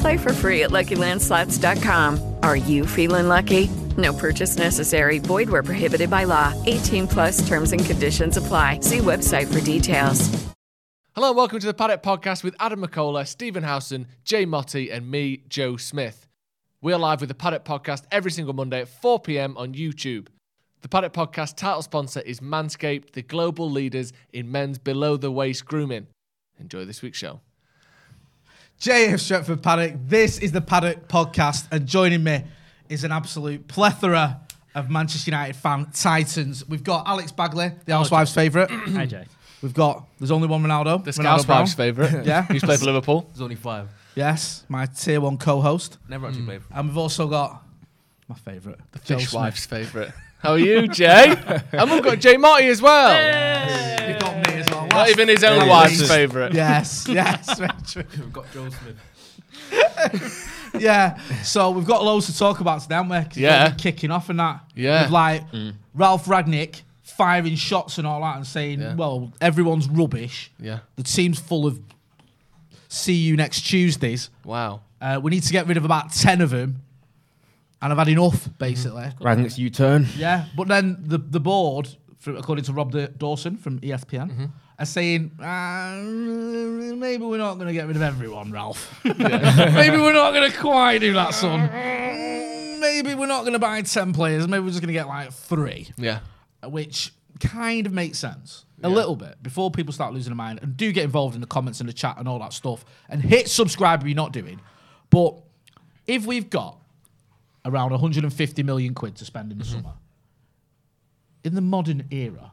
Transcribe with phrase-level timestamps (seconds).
[0.00, 2.34] Play for free at LuckyLandSlots.com.
[2.42, 3.68] Are you feeling lucky?
[3.96, 5.18] No purchase necessary.
[5.18, 6.54] Void where prohibited by law.
[6.66, 8.80] 18 plus terms and conditions apply.
[8.80, 10.28] See website for details.
[11.14, 15.10] Hello and welcome to the Paddock Podcast with Adam McKola, Stephen Howson, Jay Motty, and
[15.10, 16.28] me, Joe Smith.
[16.80, 20.28] We are live with the Paddock Podcast every single Monday at 4 pm on YouTube.
[20.82, 25.64] The Paddock Podcast title sponsor is Manscaped, the global leaders in men's below the waist
[25.64, 26.06] grooming.
[26.60, 27.40] Enjoy this week's show.
[28.80, 29.94] JF Stretford Paddock.
[30.06, 32.44] This is the Paddock podcast, and joining me
[32.88, 34.40] is an absolute plethora
[34.74, 36.66] of Manchester United fan titans.
[36.68, 38.70] We've got Alex Bagley, the housewives' favourite.
[38.70, 39.24] Hi, Jay.
[39.62, 41.02] We've got there's only one Ronaldo.
[41.04, 42.24] The Ronaldo Scouse favourite.
[42.26, 42.46] Yeah.
[42.46, 43.22] he's played for Liverpool.
[43.32, 43.88] There's only five.
[44.14, 46.60] Yes, my tier one co-host, Never actually played.
[46.72, 47.62] and we've also got
[48.28, 49.40] my favourite, The Joe Fish Smith.
[49.40, 50.12] Wife's favourite.
[50.38, 51.34] How are you, Jay?
[51.72, 53.10] and we've got Jay Marty as well.
[54.08, 54.47] You've got me as well.
[54.98, 56.54] Not even his own wife's favourite.
[56.54, 58.04] Yes, yes, very true.
[58.18, 58.96] We've got Joe Smith.
[60.78, 61.18] yeah.
[61.42, 63.24] So we've got loads to talk about today, haven't we?
[63.24, 63.68] 'Cause Yeah.
[63.68, 64.60] we're kicking off and that.
[64.74, 65.02] Yeah.
[65.02, 65.74] With like mm.
[65.94, 68.94] Ralph Rangnick firing shots and all that and saying, Yeah.
[68.94, 70.50] well, everyone's rubbish.
[70.60, 70.80] Yeah.
[70.96, 71.80] The team's full of
[72.88, 74.30] see you next Tuesdays.
[74.44, 74.80] Wow.
[75.00, 76.82] Uh, we need to get rid of about 10 of them.
[77.80, 78.52] And I've had enough, mm-hmm.
[78.58, 79.12] basically.
[79.20, 80.06] Rangnick's U-turn.
[80.16, 80.46] Yeah.
[80.56, 81.88] But then the, the board,
[82.18, 84.44] for, according to Rob Da- Dawson from ESPN, mm-hmm.
[84.78, 86.00] Are saying, uh,
[86.96, 88.94] maybe we're not going to get rid of everyone, Ralph.
[89.04, 91.68] maybe we're not going to quite do that, son.
[92.80, 94.46] Maybe we're not going to buy 10 players.
[94.46, 96.20] Maybe we're just going to get like three, Yeah.
[96.64, 98.64] which kind of makes sense.
[98.84, 101.48] A little bit before people start losing their mind and do get involved in the
[101.48, 104.60] comments and the chat and all that stuff and hit subscribe if you're not doing.
[105.10, 105.34] But
[106.06, 106.78] if we've got
[107.64, 109.94] around 150 million quid to spend in the summer,
[111.42, 112.52] in the modern era,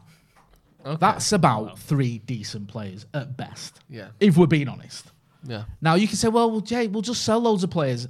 [1.00, 3.80] that's about three decent players at best.
[3.90, 4.10] Yeah.
[4.20, 5.12] If we're being honest.
[5.44, 5.66] Yeah.
[5.82, 8.08] Now you can say, well, well, Jay, we'll just sell loads of players.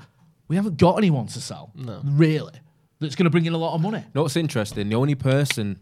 [0.48, 1.72] We haven't got anyone to sell.
[1.76, 2.02] No.
[2.04, 2.54] Really.
[3.00, 4.00] That's going to bring in a lot of money.
[4.00, 4.90] You know what's interesting?
[4.90, 5.80] The only person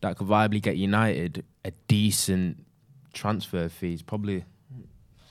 [0.00, 2.64] that could viably get United a decent
[3.12, 4.44] transfer fee is probably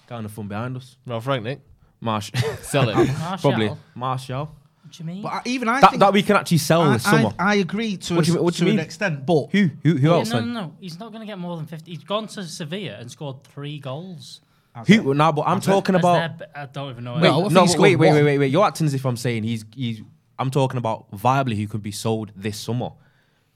[0.07, 0.97] down the fun behind us.
[1.05, 1.59] Ralph Rangnick.
[1.99, 2.31] Marsh.
[2.61, 3.07] Sell him.
[3.39, 3.71] probably.
[3.95, 4.55] Martial.
[4.87, 5.21] What do you mean?
[5.21, 7.31] But I, even I That, think that we can actually sell I, this summer.
[7.37, 8.85] I, I agree to, What do a, you- what do to you an mean?
[8.85, 9.69] extent, but who?
[9.83, 9.95] Who?
[9.95, 10.29] Who Yeah, else?
[10.31, 10.53] no, then?
[10.53, 10.73] no, no.
[10.79, 11.91] He's not going to get more than 50.
[11.91, 14.39] He's gone to Sevilla and scored three goals.
[14.87, 15.13] Who?
[15.13, 16.37] No, but I'm talking As about.
[16.37, 17.17] their- I don't even know.
[17.17, 18.15] No, Wait, I think no, he but scored wait, wait, one.
[18.17, 18.51] wait, wait, wait.
[18.51, 20.01] You're acting as if I'm saying he's he's.
[20.39, 22.91] I'm talking about viably who could be sold this summer.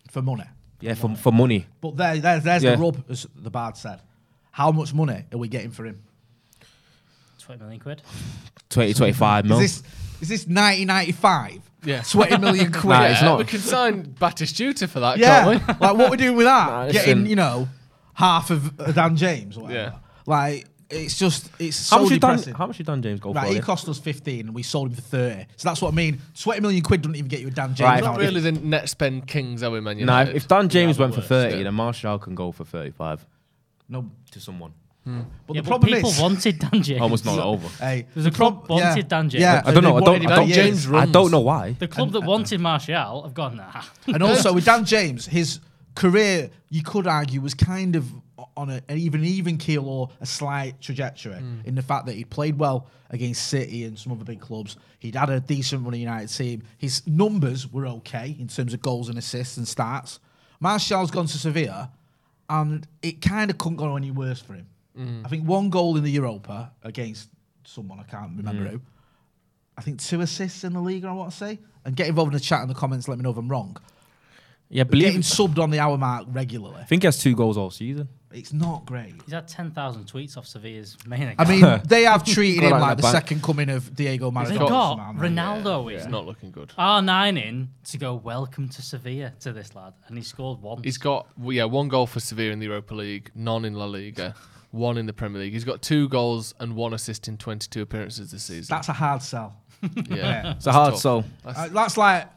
[0.10, 0.44] for money.
[0.82, 1.68] Yeah, for for money.
[1.80, 2.76] But there, there there's Yeah.
[2.76, 4.02] the rub, as the bard said.
[4.50, 6.02] How much money are we getting for him?
[7.40, 8.02] 20 million quid.
[8.70, 9.60] 20, 25 mil.
[9.60, 11.62] Is this is this 1995?
[11.84, 12.02] Yeah.
[12.04, 12.86] 20 million quid.
[12.86, 13.40] Nah, it's not.
[13.40, 15.44] We can sign Batistuta for that, yeah.
[15.44, 15.74] can't we?
[15.88, 16.68] like what we're doing with that?
[16.68, 17.68] Nah, Getting, you know,
[18.14, 19.80] half of uh, Dan James or whatever.
[19.94, 20.00] Yeah.
[20.28, 22.54] Like it's just it's how so much did Dan?
[22.54, 23.50] How much did Dan James go Right, for?
[23.50, 23.62] he yeah?
[23.62, 25.46] cost us 15 and we sold him for 30.
[25.56, 26.22] So that's what I mean.
[26.40, 27.80] 20 million quid doesn't even get you a Dan James.
[27.88, 28.28] Right, Not nowadays.
[28.36, 31.22] really the net spend kings, are we, Man Nah, if Dan James Yeah, went for
[31.22, 31.64] 30, yeah.
[31.64, 33.26] then Martial can go for 35
[33.90, 34.74] No, to someone.
[35.04, 35.22] Hmm.
[35.48, 37.02] but Yeah, the but problem people is, wanted Dan James.
[37.08, 37.68] Almost not over.
[37.84, 39.42] hey, There's a the prob- club wanted Dan James.
[39.42, 39.98] Yeah, I don't know.
[39.98, 40.24] I don't.
[40.24, 40.48] wanted I don't.
[40.50, 41.76] James I don't know why.
[41.80, 43.82] The club that wanted Martial have gone, nah.
[44.08, 45.60] And also with Dan James, his
[45.96, 48.06] career, you could argue, was kind of
[48.56, 51.62] on a, an even even keel or a slight trajectory hmm.
[51.66, 54.78] in the fact that he played well against City and some other big clubs.
[55.00, 56.64] He'd had a decent run United team.
[56.78, 60.20] His numbers were okay in terms of goals and assists and starts.
[60.60, 61.92] Martial's gone to Sevilla,
[62.50, 64.68] and it kind of couldn't go any worse for him.
[64.98, 65.26] Mm.
[65.26, 67.30] I think one goal in the Europa against
[67.64, 68.82] someone I can't remember who.
[69.78, 71.06] I think two assists in the league.
[71.06, 73.08] I want to say, and get involved in the chat in the comments.
[73.08, 73.78] Let me know if I'm wrong.
[74.70, 75.16] Yeah, Getting believe.
[75.22, 76.78] subbed on the hour mark regularly.
[76.80, 78.08] I think he has two goals all season.
[78.34, 79.14] It's not great.
[79.26, 81.42] He's had 10,000 tweets off Sevilla's main account.
[81.42, 83.12] I mean, they have treated him like the the bank.
[83.16, 84.48] second coming of Diego Maradona.
[84.50, 85.36] they got something, haven't?
[85.36, 86.70] Ronaldo It's in, not looking good.
[86.78, 90.82] R9 in to go welcome to Sevilla to this lad, and he scored one.
[90.84, 94.34] He's got yeah one goal for Sevilla in the Europa League, none in La Liga,
[94.72, 95.54] one in the Premier League.
[95.54, 98.74] He's got two goals and one assist in 22 appearances this season.
[98.74, 99.56] That's a hard sell.
[100.10, 101.02] yeah, It's a hard tough.
[101.02, 101.26] soul.
[101.46, 102.28] Uh, that's like,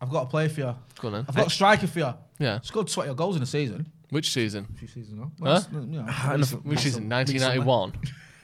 [0.00, 0.74] I've got to play for you.
[1.00, 1.26] Go on then.
[1.28, 2.14] I've got a striker for you.
[2.38, 2.60] Yeah.
[2.62, 3.86] Scored 20 goals in a season.
[4.10, 4.66] Which season?
[4.74, 5.30] A few seasons ago.
[5.42, 5.60] Huh?
[5.72, 6.02] You know,
[6.62, 7.08] Which season?
[7.08, 7.92] 1991.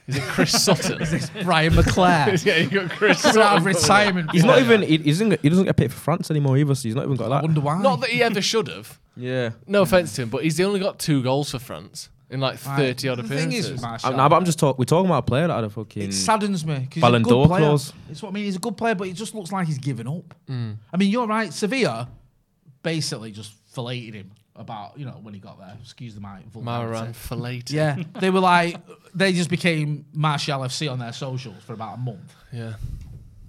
[0.07, 1.01] Is it Chris Sutton?
[1.01, 2.45] Is this Brian McClair.
[2.45, 3.81] yeah, you got Chris Coming out of Sutton.
[3.81, 4.31] retirement.
[4.33, 4.83] He's not even.
[4.83, 5.29] He, he doesn't.
[5.29, 6.75] get- He doesn't get paid for France anymore either.
[6.75, 7.35] So he's not even got that.
[7.37, 7.45] I that.
[7.45, 7.81] wonder why.
[7.81, 8.99] Not that he ever should have.
[9.17, 9.51] Yeah.
[9.65, 12.77] No offense to him, but he's only got two goals for France in like Right.
[12.95, 13.71] 30 odd The thing is appearances.
[13.73, 14.77] with Martial, I'm, nah, but I'm just talking.
[14.79, 16.03] We're talking about a player that had a fucking.
[16.03, 16.75] it saddens me.
[16.75, 17.65] 'cause he's Ballon a good d'Or player.
[17.67, 17.93] clause.
[18.09, 18.45] It's what I mean.
[18.45, 20.33] He's a good player, but it just looks like he's given up.
[20.49, 20.77] Mm.
[20.93, 21.53] I mean, you're right.
[21.53, 22.09] Sevilla
[22.83, 25.75] basically just filleted him about, you know, when he got there.
[25.81, 26.43] Excuse the mic.
[26.63, 27.71] Maran filleted.
[27.71, 28.77] Yeah, they were like,
[29.13, 32.33] they just became Martial FC on their socials for about a month.
[32.53, 32.73] Yeah.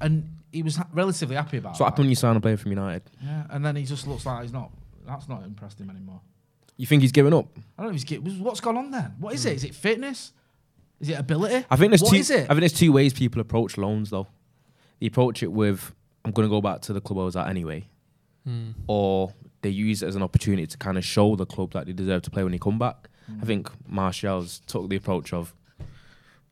[0.00, 1.76] And he was ha- relatively happy about it.
[1.78, 1.92] So what that.
[1.92, 3.02] happened when you sign a player from United?
[3.22, 4.70] Yeah, and then he just looks like he's not,
[5.06, 6.20] that's not impressed him anymore.
[6.76, 7.46] You think he's given up?
[7.78, 9.14] I don't know if he's get, what's gone on then?
[9.18, 9.54] What is it?
[9.54, 10.32] Is it fitness?
[11.00, 11.64] Is it ability?
[11.70, 12.16] I think there's What two.
[12.16, 12.44] is it?
[12.44, 14.26] I think there's two ways people approach loans though.
[15.00, 15.94] They approach it with,
[16.24, 17.88] "I'm going to go back to the club I was at anyway,"
[18.44, 18.70] Hmm.
[18.86, 19.32] or
[19.62, 22.22] they use it as an opportunity to kind of show the club that they deserve
[22.22, 23.08] to play when they come back.
[23.26, 23.40] Hmm.
[23.42, 25.54] I think Martial's took the approach of,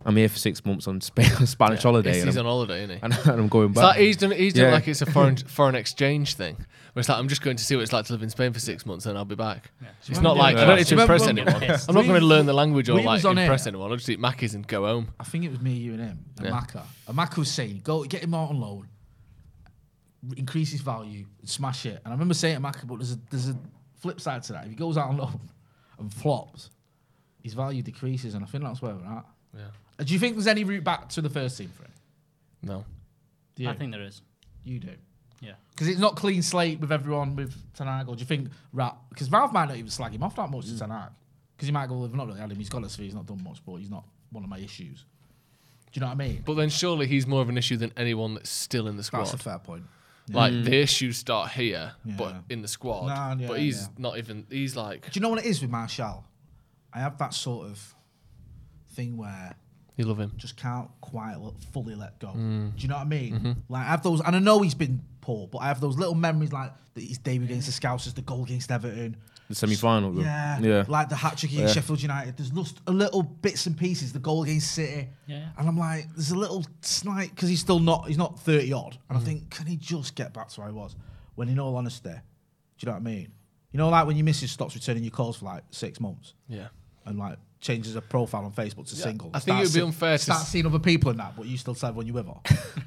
[0.04, 2.84] "I'm here for six months on Spa- Spanish holiday, He's, and, he's I'm, on holiday,
[2.84, 3.02] isn't he?
[3.02, 4.30] and, and I'm going It's back." like he's done.
[4.32, 4.72] He's done Yeah.
[4.72, 6.56] like it's a foreign foreign exchange thing.
[6.92, 8.52] Where it's like I'm just going to see what it's like to live in Spain
[8.52, 9.70] for six months, and I'll be back.
[10.08, 11.52] It's not like I don't need to impress anyone.
[11.54, 13.70] when- I'm not going to learn the language or we like was on impress air.
[13.72, 13.90] anyone.
[13.90, 15.08] I'll just eat Mackies and go home.
[15.18, 16.52] I think it was me, you, and him, and Yeah.
[16.52, 16.84] Maka.
[17.08, 18.86] And Maka was saying, "Go get him out on loan,
[20.36, 23.18] increase his value, and smash it." And I remember saying to Maka, "But there's a
[23.30, 23.56] there's a
[23.96, 24.64] flip side to that.
[24.64, 25.40] If he goes out on loan
[25.98, 26.70] and flops,
[27.42, 29.24] his value decreases, and I think that's where we're at."
[29.56, 29.62] Yeah.
[29.98, 31.92] Do you think there's any route back to the first team for him?
[32.62, 32.84] No.
[33.54, 33.68] Do you?
[33.68, 34.22] I think there is.
[34.64, 34.90] you do.
[35.40, 35.52] Yeah.
[35.70, 38.96] Because it's not clean slate with everyone with Ten Hag, or do you think Ralph?
[39.10, 40.78] Because Ralph might not even slag him off that much to mm.
[40.78, 41.10] Ten Hag.
[41.56, 42.58] Because he might go, well, "I've not really had him.
[42.58, 42.96] He's got us.
[42.96, 43.04] Through.
[43.04, 45.04] He's not done much, but he's not one of my issues."
[45.92, 46.42] Do you know what I mean?
[46.44, 49.20] But then surely he's more of an issue than anyone that's still in the squad.
[49.20, 49.84] That's a fair point.
[50.28, 53.06] Like the issues start here, but in the squad.
[53.06, 53.88] Nah, yeah, but he's yeah.
[53.98, 54.46] not even.
[54.50, 56.24] He's like Do you know what it is with Martial?
[56.92, 57.94] I have that sort of
[58.92, 59.54] thing where
[59.96, 60.32] you love him.
[60.36, 62.28] just can't quite let, fully let go.
[62.28, 62.74] Mm.
[62.76, 63.34] Do you know what I mean?
[63.34, 63.52] Mm-hmm.
[63.68, 66.14] Like I have those, and I know he's been poor, but I have those little
[66.14, 69.16] memories like that his debut against the Scousers, the goal against Everton.
[69.48, 70.20] the semi-final.
[70.20, 70.84] Yeah, yeah.
[70.88, 72.36] like the hat trick against Sheffield United.
[72.36, 74.12] There's just a little bits and pieces.
[74.12, 75.48] The goal against City, Yeah.
[75.58, 78.98] and I'm like, there's a little slight because he's still not, he's not 30 odd,
[79.08, 79.22] and Mm.
[79.22, 80.94] I think, can he just get back to where he was?
[81.36, 82.16] When in all honesty, do
[82.80, 83.28] you know what I mean?
[83.72, 86.68] You know, like when your missus stops returning your calls for like six months Yeah.
[87.06, 89.30] And like changes a profile on Facebook to Yeah, single.
[89.34, 91.46] I think it would be unfair to start s- seeing other people in that, but
[91.46, 92.34] you still say when you're with her.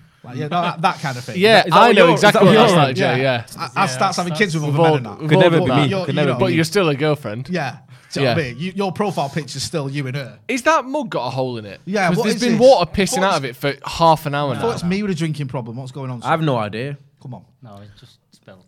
[0.23, 1.39] like yeah, no, that, that kind of thing.
[1.39, 2.95] Yeah, is that I what know you're- exactly what what that's you're like, on?
[2.95, 3.21] Jay.
[3.21, 3.45] Yeah.
[3.75, 5.19] I, I start having kids with other We've men all- and that.
[5.19, 5.81] we've Could all never done be that.
[5.83, 5.87] me.
[5.89, 6.55] You're- Could you know, be But me.
[6.55, 7.49] you're still a girlfriend.
[7.49, 7.77] Yeah.
[8.13, 8.53] Do you know what I Yeah.
[8.53, 8.59] mean?
[8.61, 10.39] You, your profile picture's still you and her.
[10.47, 11.81] Is that mug got a hole in it?
[11.85, 12.61] Yeah, 'Cause what there's is been this?
[12.61, 14.59] water pissing What's- out of it for half an hour now.
[14.59, 14.73] I thought now.
[14.75, 15.75] it's me with a drinking problem.
[15.77, 16.21] What's going on?
[16.23, 16.97] I have no idea.
[17.21, 17.43] Come on.
[17.61, 18.63] No, it's just spilled.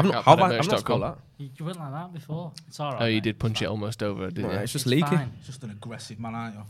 [0.00, 1.18] I've not, how about, I, I've not spelled that.
[1.38, 2.52] You, you went like that before.
[2.68, 3.02] It's all right.
[3.02, 3.22] Oh, you mate.
[3.24, 4.60] did punch it almost over, didn't Right, you?
[4.64, 5.06] it's just It's leaky.
[5.16, 5.32] fine.
[5.46, 6.62] Just an aggressive man, aren't you?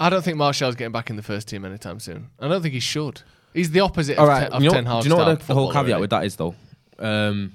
[0.00, 2.30] I don't think Martial's getting back in the first team anytime soon.
[2.40, 3.22] I don't think he should.
[3.54, 5.02] He's the opposite All of, right, Ten, of you know, Ten Hag.
[5.02, 6.00] do you know what style the, the whole footballer, caveat really.
[6.02, 6.54] with that is though?
[6.98, 7.52] Um,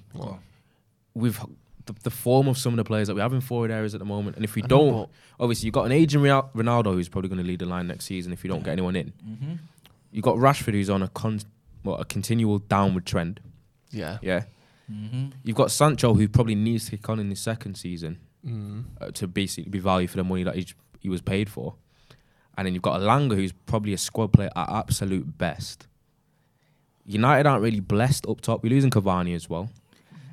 [1.14, 1.38] with
[1.86, 4.00] the, the form of some of the players that we have in forward areas at
[4.00, 5.10] the moment, and if we know, don't, but-
[5.44, 8.06] obviously you've got an aging Real- Ronaldo who's probably going to lead the line next
[8.06, 9.14] season if you don't get anyone in.
[9.28, 9.54] Mm-hmm.
[10.12, 11.42] You've got Rashford who's on a con-
[11.84, 13.40] what, a continual downward trend.
[13.92, 14.18] Yeah.
[14.22, 14.44] Yeah.
[14.92, 15.28] Mm-hmm.
[15.44, 18.82] You've got Sancho who probably needs to kick on in his second season Mm-hmm.
[19.00, 20.68] uh, to basically be valued for the money that he,
[21.00, 21.76] he was paid for.
[22.58, 25.88] And then you've got Elanga who's probably a squad player at absolute best.
[27.06, 28.62] United aren't really blessed up top.
[28.62, 29.70] We're losing Cavani as well.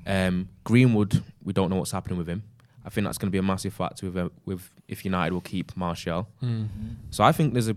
[0.07, 2.42] Um, Greenwood, we don't know what's happening with him.
[2.85, 5.40] I think that's going to be a massive factor with, uh, with if United will
[5.40, 6.28] keep Martial.
[6.42, 6.88] Mm-hmm.
[7.11, 7.76] So I think there's a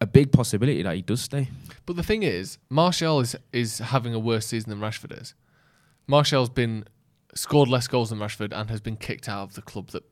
[0.00, 1.48] a big possibility that he does stay.
[1.84, 5.34] But the thing is, Martial is is having a worse season than Rashford is.
[6.10, 6.84] Martial's been
[7.34, 10.02] scored less goals than Rashford and has been kicked out of the club that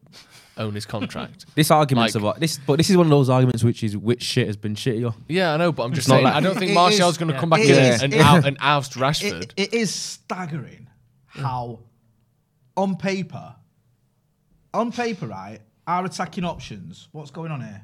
[0.57, 1.47] own his contract.
[1.57, 4.23] This argument's Like- about this, but this is one of those arguments which is which
[4.23, 5.12] shit has been shittier.
[5.28, 7.28] yeah, I know, but I'm just not saying, like- I don't think It Martial's going
[7.28, 7.40] to yeah.
[7.40, 9.43] come back It in is- and, it- out, and oust Rashford.
[9.43, 10.88] It, it is staggering
[11.26, 11.81] how,
[12.76, 13.57] on paper,
[14.73, 17.09] on paper, right, our attacking options.
[17.12, 17.83] What's going on here?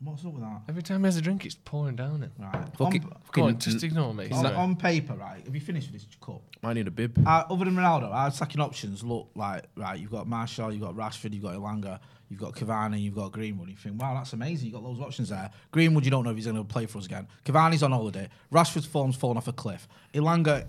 [0.00, 0.60] What's up with that?
[0.68, 2.30] Every time he has a drink, it's pouring down it.
[2.38, 2.68] Right.
[2.76, 4.30] Fucking- on, Go on, Fucking- just ignore me.
[4.30, 5.44] on, on paper, right.
[5.44, 6.40] Have you finished with this cup?
[6.62, 7.18] I need a bib.
[7.26, 9.98] Uh, other than Ronaldo, our attacking options look like right.
[9.98, 13.68] You've got Martial, you've got Rashford, you've got Elanga, you've got Cavani, you've got Greenwood.
[13.70, 14.66] You think, wow, that's amazing.
[14.70, 15.50] You've got those options there.
[15.72, 17.26] Greenwood, you don't know if he's going to play for us again.
[17.44, 18.28] Cavani's on holiday.
[18.52, 19.88] Rashford's form's fallen off a cliff.
[20.14, 20.64] Elanga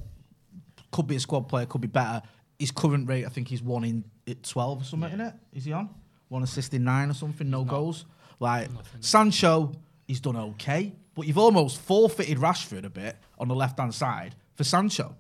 [0.91, 2.23] could be a squad player, could be better.
[2.57, 4.03] His current rate, I think he's one in
[4.41, 5.11] twelve or something.
[5.13, 5.89] In it, is he on
[6.29, 7.47] one assist in nine or something?
[7.47, 8.05] No goals.
[8.39, 8.69] Like
[9.01, 9.73] Sancho,
[10.07, 14.35] he's done okay, but you've almost forfeited Rashford a bit on the left hand side
[14.55, 15.15] for Sancho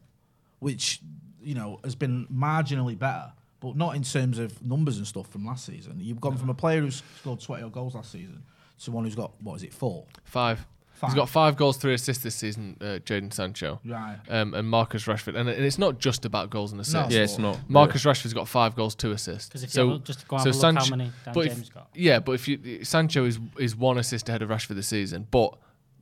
[0.59, 0.99] which
[1.41, 5.45] you know has been marginally better, but not in terms of numbers and stuff from
[5.45, 5.95] last season.
[5.99, 8.43] You've gone from a player who's scored 20 odd goals last season
[8.83, 10.05] to one who's got what is it four?
[10.23, 10.65] Five.
[10.99, 11.11] Five.
[11.11, 13.79] He's got five goals, three assists this season, uh, Jadon Sancho.
[13.85, 14.17] Right.
[14.27, 15.37] Um, and Marcus Rashford.
[15.39, 17.09] And, and it's not just about goals and assists.
[17.09, 17.15] No.
[17.15, 17.57] Yeah, it's not.
[17.69, 19.49] Marcus Rashford's got five goals, two assists.
[19.49, 21.45] 'Cause if so, have a- just go and have a look how many Dan but
[21.45, 21.87] if- James got.
[21.95, 25.57] Yeah, but if you Sancho is is one assist ahead of Rashford this season, but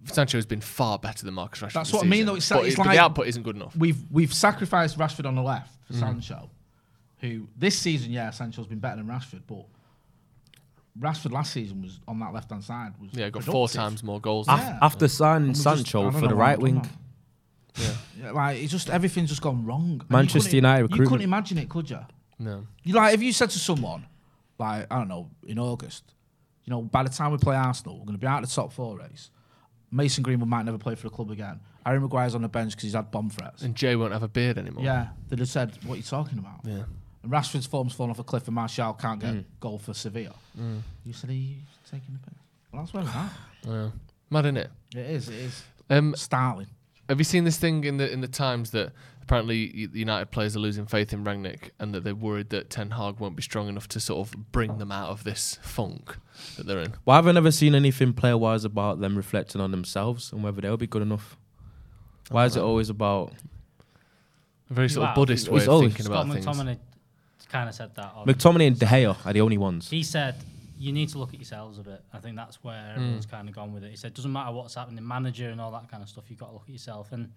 [0.05, 1.73] Sancho has been far better than Marcus Rashford.
[1.73, 2.35] That's this what I mean, though.
[2.35, 3.75] It's- but, it's but like- the output isn't good enough.
[3.75, 5.99] We've we've sacrificed Rashford on the left for Mm.
[5.99, 6.49] Sancho,
[7.19, 9.65] who this season, yeah, Sancho's been better than Rashford, but
[10.99, 14.19] Rashford last season was on that left hand side was Yeah, got four times more
[14.19, 14.47] goals.
[14.47, 14.79] Af- Yeah.
[14.81, 17.97] After signing And we just- Sancho for the right wing, that.
[18.19, 19.83] Yeah, like it's just everything's just gone wrong.
[19.91, 21.99] And you Manchester couldn't- United You couldn't imagine it, could you?
[22.39, 22.65] No.
[22.83, 24.05] You like if you said to someone,
[24.57, 26.13] like I don't know, in August,
[26.65, 28.55] you know, by the time we play Arsenal, we're going to be out of the
[28.55, 29.29] top four race.
[29.91, 31.59] Mason Greenwood might never play for the club again.
[31.85, 33.61] Harry Maguire's on the bench because he's had bomb threats.
[33.61, 34.83] And Jay won't have a beard anymore.
[34.83, 36.83] Yeah, they'd have said, "What are you talking about?" Yeah.
[37.27, 40.33] And Rashford's form's fallen off a cliff, and Martial can't get a goal for Sevilla.
[41.03, 41.57] You said he's
[41.91, 42.39] taking the piss.
[42.71, 43.31] Well, that's where we're at.
[43.67, 43.89] Yeah.
[44.29, 44.69] Mad, isn't it?
[44.95, 45.27] It is.
[45.27, 45.63] It is.
[45.89, 46.67] Um, Startling.
[47.09, 48.93] Have you seen this thing in the in the Times that
[49.23, 52.91] apparently the United players are losing faith in Rangnick and that they're worried that Ten
[52.91, 56.15] Hag won't be strong enough to sort of bring them out of this funk
[56.55, 56.93] that they're in?
[57.03, 60.61] why have I never seen anything player wise about them reflecting on themselves and whether
[60.61, 61.35] they'll be good enough?
[62.29, 63.33] Why is it always about
[64.69, 65.09] A very sort Wow.
[65.09, 66.45] of Buddhist way of always- thinking Scott about things.
[66.45, 66.77] McTominay
[67.49, 68.11] kind of said that.
[68.15, 69.89] On, McTominay and De Gea are the only ones?
[69.89, 70.35] he said,
[70.79, 72.01] you need to look at yourselves a bit.
[72.13, 73.01] I think that's where hmm.
[73.01, 73.89] everyone's kind of gone with it.
[73.89, 76.47] He said, doesn't matter what's happening, manager and all that kind of stuff, you've got
[76.47, 77.11] to look at yourself.
[77.11, 77.31] And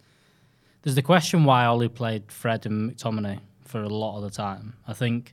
[0.83, 4.75] there's the question why Ollie played Fred and McTominay for a lot of the time.
[4.87, 5.33] I think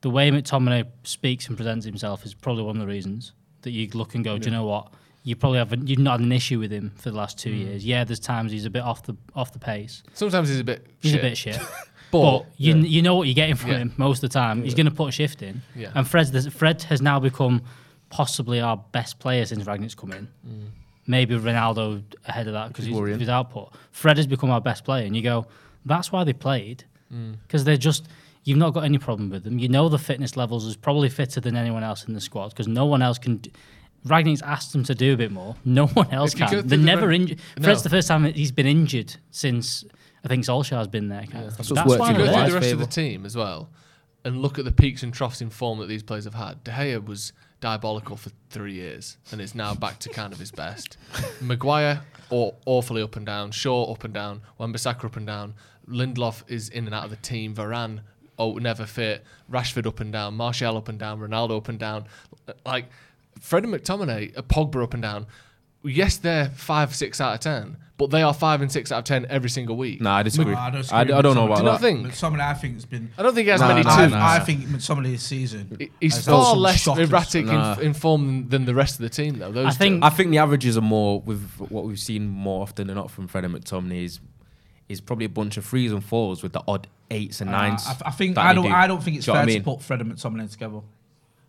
[0.00, 3.88] the way McTominay speaks and presents himself is probably one of the reasons that you
[3.94, 4.92] look and go, do you know what?
[5.24, 5.86] You probably haven't.
[5.86, 7.58] You've not had an issue with him for the last two hmm.
[7.58, 7.84] years.
[7.84, 10.02] Yeah, there's times he's a bit off the off the pace.
[10.14, 10.84] Sometimes he's a bit.
[11.00, 11.58] He's shit, a bit shit.
[12.12, 13.78] but, But you, you know what you're getting from Yeah.
[13.78, 14.62] him most of the time.
[14.62, 15.62] He's going to put a shift in.
[15.74, 15.90] Yeah.
[15.96, 17.62] And Fred's Fred has now become
[18.10, 20.28] possibly our best player since Rangnick's come in.
[20.46, 20.66] Mm.
[21.06, 23.72] Maybe Ronaldo ahead of that because he's his output.
[23.90, 25.46] Fred has become our best player, and you go,
[25.84, 27.36] that's why they played Mm.
[27.46, 28.06] because they're just.
[28.44, 29.58] You've not got any problem with them.
[29.60, 32.66] You know the fitness levels is probably fitter than anyone else in the squad because
[32.66, 33.36] no one else can.
[33.36, 33.52] d-
[34.04, 35.54] Rangnick's asked them to do a bit more.
[35.64, 36.50] No one else If can.
[36.50, 37.38] They're the never re- injured.
[37.58, 37.62] No.
[37.64, 39.84] Fred's the first time he's been injured since
[40.24, 41.24] I think Solskjaer's been there.
[41.26, 41.74] Kind of thing.
[41.74, 43.70] That's why in If you go through the rest of the team as well
[44.24, 46.70] and look at the peaks and troughs in form that these players have had, De
[46.70, 50.96] Gea was diabolical for three years and it's now back to kind of his best.
[51.40, 53.50] Maguire, aw- awfully up and down.
[53.50, 54.42] Shaw, up and down.
[54.58, 55.54] Wan-Bissaka, up and down.
[55.88, 57.54] Lindelof is in and out of the team.
[57.54, 58.00] Varane,
[58.38, 59.24] oh, never fit.
[59.50, 60.34] Rashford, up and down.
[60.34, 61.18] Martial, up and down.
[61.18, 62.06] Ronaldo, up and down.
[62.64, 62.86] Like,
[63.40, 65.26] Fred and McTominay, uh, Pogba, up and down.
[65.84, 69.04] Yes, they're five, six out of ten, but they are five and six out of
[69.04, 70.00] ten every single week.
[70.00, 70.52] Nah, I disagree.
[70.54, 71.46] No, I, I I, don't don't, agree with know McTominay.
[71.46, 71.80] about don't that.
[71.80, 72.06] think?
[72.08, 73.10] McTominay, I think, has been.
[73.18, 74.10] I don't think he has Nah, many nah, twos.
[74.12, 74.26] nah.
[74.32, 75.76] I think some of this season.
[75.78, 77.78] He- He's far less erratic in, Nah.
[77.80, 79.50] in form than the rest of the team, though.
[79.50, 80.06] Those I think- two.
[80.06, 83.26] I think the averages are more with what we've seen more often than not from
[83.28, 84.20] Fred and McTominay is
[84.88, 87.86] is probably a bunch of threes and fours with the odd eights and Uh, nines.
[87.86, 88.64] I, I think I don't.
[88.66, 88.70] do.
[88.70, 89.62] I don't think it's Do you know fair what I mean?
[89.64, 90.80] to put Fred and McTominay together.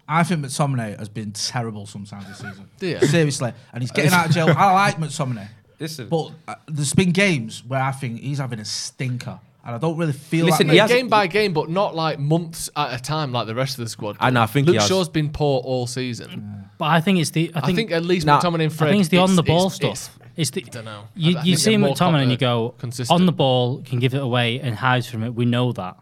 [0.08, 2.70] I think McTominay has been terrible sometimes this season.
[2.80, 3.00] Do you?
[3.02, 4.50] Seriously, and he's getting out of jail.
[4.50, 5.48] I like McTominay,
[5.80, 9.78] Listen, but uh, there's been games where I think he's having a stinker, and I
[9.78, 10.46] don't really feel.
[10.46, 13.56] Listen, like he game by game, but not like months at a time like the
[13.56, 14.18] rest of the squad.
[14.20, 14.88] I know, I think Luke he has.
[14.90, 16.70] Shaw's been poor all season.
[16.78, 17.52] But I think it's the.
[17.56, 18.88] I I think, think, at least Nah, McTominay and Fred.
[18.88, 20.16] I think it's the on the ball it's- stuff.
[20.18, 20.62] it's- It's the.
[20.62, 21.08] dunno.
[21.16, 23.18] You, I- I you see they're McTominay and you go consistent.
[23.18, 25.34] on the ball can give it away and hides from it.
[25.36, 25.98] We know that.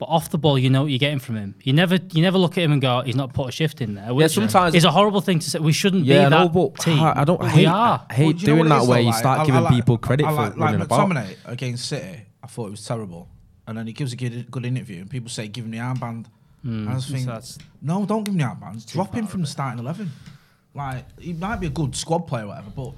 [0.00, 1.54] But off the ball, you know what you're getting from him.
[1.62, 3.94] You never, you never look at him and go, "He's not put a shift in
[3.96, 5.58] there." which sometimes- it's a horrible thing to say.
[5.58, 6.98] We shouldn't yeah, be no, that but team.
[7.00, 7.38] I, I don't.
[7.38, 8.06] I we hate, are.
[8.08, 9.62] I hate Well, do doing that where that is, You Like, start I- I giving
[9.62, 11.08] like- people credit I for like, running like about.
[11.10, 12.22] McTominay against City.
[12.42, 13.28] I thought it was terrible,
[13.66, 16.24] and then he gives a good, good interview, and people say give him the armband.
[16.62, 16.68] Hmm.
[16.86, 18.90] and I just think, that's- no, don't give him the armband.
[18.90, 20.10] Drop him from the starting eleven.
[20.74, 22.92] Like he might be a good squad player, or whatever, but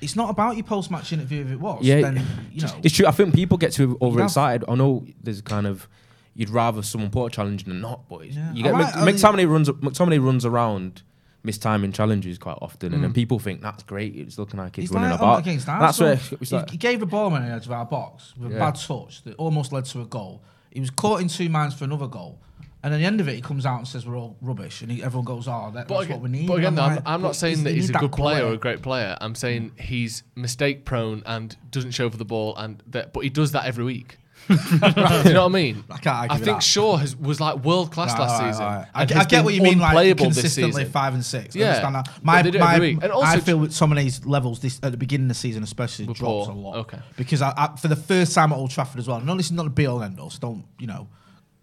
[0.00, 1.42] it's not about your post-match interview.
[1.42, 2.72] If it was, Yeah, then you know.
[2.82, 3.06] It's true.
[3.06, 4.64] I think people get too overexcited.
[4.68, 5.88] I know there's kind of,
[6.36, 8.08] you'd rather someone put a challenge in than not.
[8.08, 8.52] But it's- Yeah.
[8.52, 11.02] you get I Mc- like- I McTominay runs McTominay runs around
[11.44, 13.14] mistiming challenges quite often, and then Mm.
[13.14, 14.16] people think that's great.
[14.16, 15.34] It's looking like he's, He's running like about.
[15.34, 16.38] up against That's where Arsenal.
[16.40, 18.56] it's he, like, he gave a ball on the edge of our box with Yeah.
[18.56, 20.42] a bad touch that almost led to a goal.
[20.72, 22.40] He was caught in two minds for another goal.
[22.82, 24.92] And at the end of it, he comes out and says we're all rubbish, and
[24.92, 27.02] he, everyone goes, "Oh, that, that's again, what we need." but again, though, I'm, like,
[27.06, 29.16] I'm but not saying that he's a need good player or a great player.
[29.20, 33.30] I'm saying he's mistake prone and doesn't show for the ball, and that, but he
[33.30, 34.18] does that every week.
[34.48, 35.84] Do you know what I mean?
[35.90, 36.62] I can't argue I think that.
[36.62, 38.64] Shaw has, was like world class Right, last right, season.
[38.64, 38.86] right.
[38.94, 41.56] I, I get what you mean, like consistently five and six.
[41.56, 42.08] I Yeah, understand that.
[42.22, 42.84] My, my.
[43.02, 45.34] And also I feel with some of these levels this at the beginning of the
[45.34, 46.50] season, especially, drops poor.
[46.50, 46.76] a lot.
[46.76, 46.98] Okay.
[47.16, 49.20] Because I, I, for the first time at Old Trafford as well.
[49.20, 50.30] No, this is not a be all end all.
[50.30, 51.08] So don't you know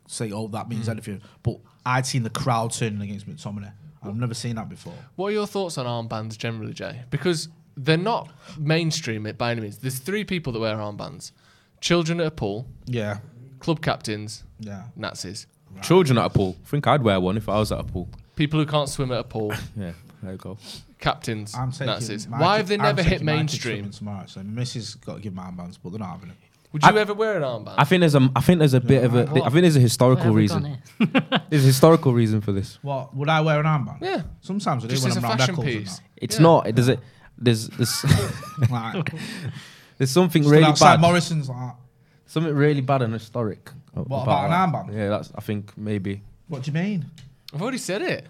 [0.07, 0.91] say oh that means hmm.
[0.91, 1.21] anything.
[1.41, 3.71] But I'd seen the crowd turning against McTominay.
[4.03, 4.93] I've never seen that before.
[5.15, 7.01] What are your thoughts on armbands generally, Jay?
[7.09, 7.47] Because
[7.77, 9.77] they're not mainstream by any means.
[9.77, 11.31] There's three people that wear armbands:
[11.83, 13.17] children at a pool, Yeah.
[13.59, 14.83] club captains, Yeah.
[14.95, 15.47] Nazis,
[15.81, 16.55] children at a pool.
[16.65, 18.07] I think I'd wear one if I was at a pool.
[18.35, 20.57] people who can't swim at a pool, Yeah, there you go.
[20.99, 22.27] captains, I'm taking Nazis.
[22.27, 23.89] my Why kid- have they I'm never hit taking my kid mainstream?
[23.91, 24.99] Tomorrow, so Mrs.
[25.05, 26.35] got to give my armbands, but they're not having it.
[26.71, 27.75] Would you I- ever wear an armband?
[27.77, 29.79] I think there's a I think there's a bit of a I think there's a
[29.89, 30.65] historical Where have we reason.
[30.65, 31.41] here?
[31.49, 32.79] There's a historical reason for this.
[32.81, 33.99] What would I wear an armband?
[34.01, 36.01] yeah, Sometimes I do just when as a I'm round fashion Eccles and piece.
[36.17, 36.41] It's Yeah.
[36.41, 36.59] not.
[36.75, 36.97] There's a
[37.37, 38.71] there's there's, that.
[38.71, 39.13] Like,
[39.97, 41.01] there's something stood really outside bad.
[41.01, 41.73] Morrison's like,
[42.25, 43.69] Something really bad and historic.
[43.93, 44.69] What, about an that.
[44.69, 44.95] armband?
[44.95, 45.31] Yeah, that's.
[45.35, 46.21] I think maybe.
[46.47, 47.05] what do you mean?
[47.53, 48.25] I've already said it.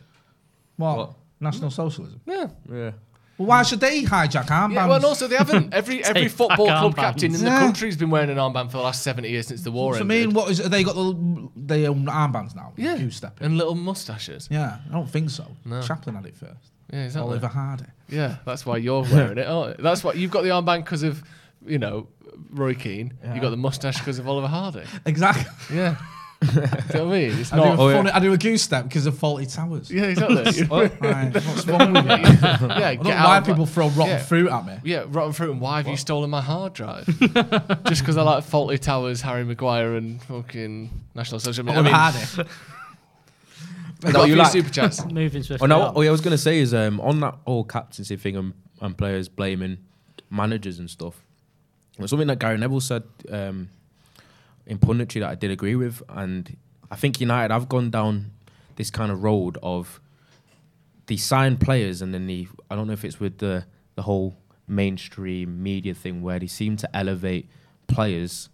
[0.76, 0.98] What?
[0.98, 1.14] What?
[1.40, 2.20] National Socialism?
[2.26, 2.48] Yeah.
[2.70, 2.92] Yeah.
[3.38, 4.74] Well, why should they hijack armbands?
[4.74, 5.74] Yeah, well, and also they haven't.
[5.74, 6.96] Every every Take football back club armbands.
[6.98, 9.72] captain in the country's been wearing an armband for the last seventy years since the
[9.72, 10.28] war So I ended.
[10.28, 10.60] mean, what is?
[10.60, 12.74] Have they got the they own armbands now?
[12.78, 13.46] yeah, Goose stepping.
[13.46, 14.48] and little mustaches.
[14.52, 15.48] Yeah, I don't think so.
[15.66, 15.82] No.
[15.82, 16.72] Chaplin had it first.
[16.92, 17.32] Yeah, exactly.
[17.32, 17.86] Oliver Hardy.
[18.10, 19.48] Yeah, that's why you're wearing it.
[19.48, 21.24] aren't Oh, that's why you've got the armband because of,
[21.66, 22.08] you know,
[22.52, 23.14] Roy Keane.
[23.34, 24.84] You got the mustache because of Oliver Hardy.
[25.06, 25.76] Exactly.
[25.76, 25.96] Yeah.
[26.44, 27.40] Do you know what I mean?
[27.40, 27.80] It's I do, not.
[27.80, 28.12] a oh, yeah.
[28.14, 29.90] I do a goose step because of Fawlty Towers.
[29.90, 30.66] Yeah, exactly.
[30.70, 32.12] Right, what's wrong with me?
[32.20, 34.18] Yeah, get out why my- people throw rotten yeah.
[34.18, 34.78] fruit at me.
[34.84, 35.52] Yeah, rotten fruit.
[35.52, 37.06] And why have you stolen my hard drive?
[37.86, 41.80] Just because I like Fawlty Towers, Harry Maguire, and fucking National Social Media.
[41.82, 42.50] I Oliver mean, Hardy.
[44.04, 45.06] I No, got a you few like- super chats.
[45.06, 45.64] Moving swiftly.
[45.64, 45.82] Oh no!
[45.82, 45.94] on.
[45.96, 48.98] Oh, yeah, I was gonna say is um on that whole captaincy thing and, and
[48.98, 49.78] players blaming
[50.30, 51.24] managers and stuff.
[52.00, 53.70] It something that Gary Neville said um,
[54.66, 56.58] in punditry that I did agree with, and
[56.90, 58.32] I think United have gone down
[58.76, 60.00] this kind of road of
[61.06, 64.36] they sign players and then the I don't know if it's with the the whole
[64.68, 67.48] mainstream media thing where they seem to elevate
[67.88, 68.50] players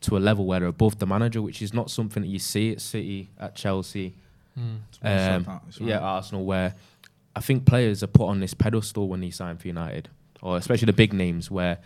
[0.00, 2.72] to a level where they're above the manager, which is not something that you see
[2.72, 4.14] at City, at Chelsea,
[4.56, 6.02] well um, said, that, yeah, right.
[6.02, 6.74] Arsenal, where
[7.34, 10.08] I think players are put on this pedestal when they sign for United,
[10.42, 11.78] or especially the big names, where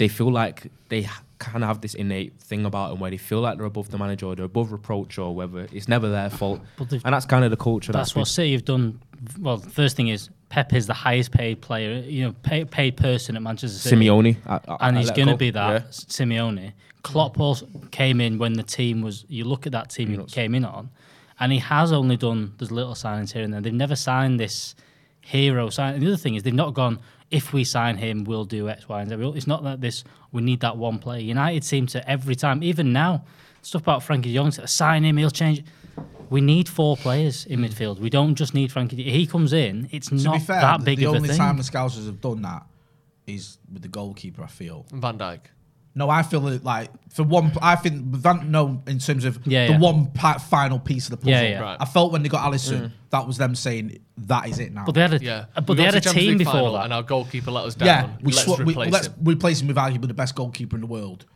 [0.00, 1.06] they feel like they
[1.38, 3.96] kind of have this innate thing about them where they feel like they're above the
[3.98, 6.60] manager or they're above reproach or whether it's never their fault.
[6.78, 7.92] And that's kind of the culture.
[7.92, 9.00] That's that's what City have done.
[9.38, 12.96] Well, the first thing is Pep is the highest paid player, you know, pay, paid
[12.96, 13.96] person at Manchester City.
[13.96, 14.36] Simeone.
[14.46, 15.88] I, I- and I he's going to be that Yeah.
[15.90, 16.72] Simeone.
[17.02, 19.24] Klopp also came in when the team was.
[19.28, 20.90] You look at that team he came in on,
[21.38, 23.60] and he has only done there's little signings here and there.
[23.62, 24.74] They've never signed this
[25.20, 25.94] hero sign.
[25.94, 26.98] And the other thing is they've not gone.
[27.30, 29.16] If we sign him, we'll do X, Y, and Z.
[29.36, 30.04] It's not that this.
[30.32, 31.20] We need that one player.
[31.20, 33.24] United seem to every time, even now,
[33.62, 34.50] stuff about Frankie Young.
[34.50, 35.64] Sign him, he'll change.
[36.28, 37.66] We need four players in hmm.
[37.66, 37.98] midfield.
[37.98, 39.02] We don't just need Frankie.
[39.02, 39.88] He comes in.
[39.90, 41.22] It's To not be fair, that big the of a thing.
[41.22, 42.66] The only time the Scousers have done that
[43.26, 44.42] is with the goalkeeper.
[44.42, 44.86] I feel.
[44.92, 45.40] Van Dijk.
[45.94, 47.52] No, I feel it like for one.
[47.60, 48.50] I think Van.
[48.50, 49.78] No, in terms of Yeah, the yeah.
[49.80, 51.32] one pa- final piece of the puzzle.
[51.32, 51.60] Yeah, yeah.
[51.60, 51.76] Right.
[51.80, 52.92] I felt when they got Alisson, mm.
[53.10, 54.84] that was them saying that is it now.
[54.84, 55.46] But they had a, Yeah.
[55.56, 56.84] Uh, but We they got had a Champions team League before final that.
[56.84, 57.86] And our goalkeeper let us down.
[57.86, 59.14] yeah, we, let's swa- we replace let's him.
[59.24, 61.26] replace him with arguably the best goalkeeper in the world.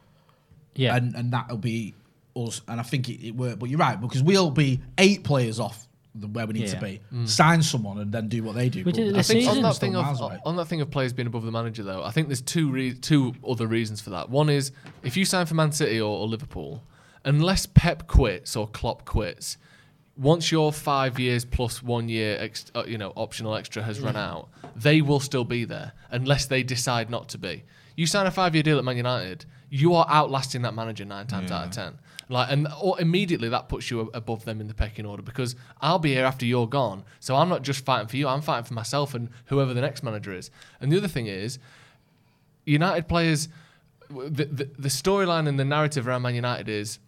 [0.76, 1.94] Yeah, and and that'll be
[2.36, 2.62] us.
[2.68, 3.58] And I think it, it worked.
[3.58, 6.96] But you're right because we'll be eight players off the, where we need to Yeah.
[7.12, 7.26] be.
[7.26, 8.84] Sign someone and then do what they do.
[8.84, 10.38] But did I think think on that thing of away.
[10.44, 12.94] on that thing of players being above the manager, though, I think there's two re-
[12.94, 14.30] two other reasons for that.
[14.30, 14.70] One is
[15.02, 16.82] if you sign for Man City or, or Liverpool,
[17.24, 19.56] unless Pep quits or Klopp quits,
[20.16, 24.14] once your five years plus one year, ex- uh, you know, optional extra has run
[24.14, 27.64] out, they will still be there unless they decide not to be.
[27.96, 31.26] You sign a five year deal at Man United, you are outlasting that manager nine
[31.26, 31.98] times out of ten.
[32.28, 35.98] Like, and or immediately that puts you above them in the pecking order because I'll
[35.98, 37.04] be here after you're gone.
[37.20, 40.02] So I'm not just fighting for you; I'm fighting for myself and whoever the next
[40.02, 40.50] manager is.
[40.80, 41.58] And the other thing is,
[42.64, 43.48] United players,
[44.08, 46.98] the the, the storyline and the narrative around Man United is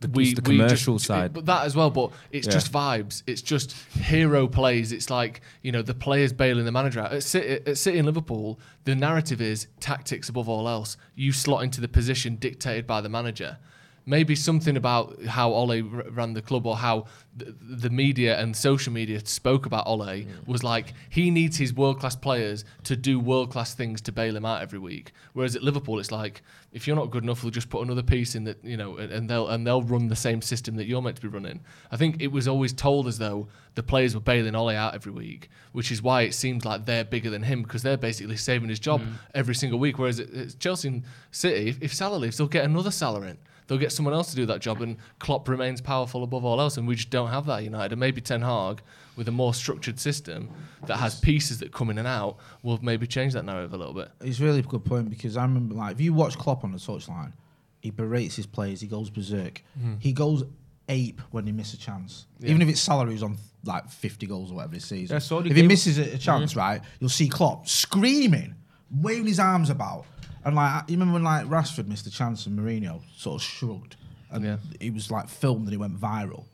[0.00, 1.32] The, it's the commercial side.
[1.32, 1.90] but that as well.
[1.90, 2.52] But it's Yeah.
[2.54, 3.22] just vibes.
[3.26, 4.90] It's just hero plays.
[4.92, 7.12] It's like you know the players bailing the manager out.
[7.12, 10.96] At City, at City and Liverpool, the narrative is tactics above all else.
[11.14, 13.58] You slot into the position dictated by the manager.
[14.06, 18.56] Maybe something about how Ole r- ran the club or how the, the media and
[18.56, 20.46] social media spoke about Ole mm.
[20.46, 24.36] was like he needs his world class players to do world class things to bail
[24.36, 25.12] him out every week.
[25.32, 28.34] Whereas at Liverpool, it's like if you're not good enough, we'll just put another piece
[28.34, 31.02] in that you know, and, and they'll and they'll run the same system that you're
[31.02, 31.60] meant to be running.
[31.90, 35.12] I think it was always told as though the players were bailing Ole out every
[35.12, 38.68] week, which is why it seems like they're bigger than him because they're basically saving
[38.68, 39.14] his job mm.
[39.34, 39.98] every single week.
[39.98, 43.38] Whereas at, it's Chelsea and City, if, if Salah leaves, they'll get another Salah in.
[43.66, 46.76] They'll get someone else to do that job, and Klopp remains powerful above all else.
[46.76, 47.92] And we just don't have that at United.
[47.92, 48.82] And maybe Ten Hag,
[49.16, 50.50] with a more structured system
[50.86, 53.94] that has pieces that come in and out, will maybe change that narrative a little
[53.94, 54.10] bit.
[54.20, 56.78] It's really a good point because I remember, like, if you watch Klopp on the
[56.78, 57.32] touchline,
[57.80, 58.80] he berates his players.
[58.80, 59.62] He goes berserk.
[59.80, 60.00] Mm.
[60.00, 60.44] He goes
[60.88, 64.50] ape when he misses a chance, even if it's Salah who's on like 50 goals
[64.50, 65.14] or whatever this season.
[65.14, 68.54] Yeah, so if he misses a, a chance, right, you'll see Klopp screaming,
[68.90, 70.06] waving his arms about,
[70.44, 73.96] and like you remember when like Rashford missed a chance and Mourinho sort of shrugged,
[74.30, 74.56] and Yeah.
[74.80, 76.44] he was like filmed and he went viral,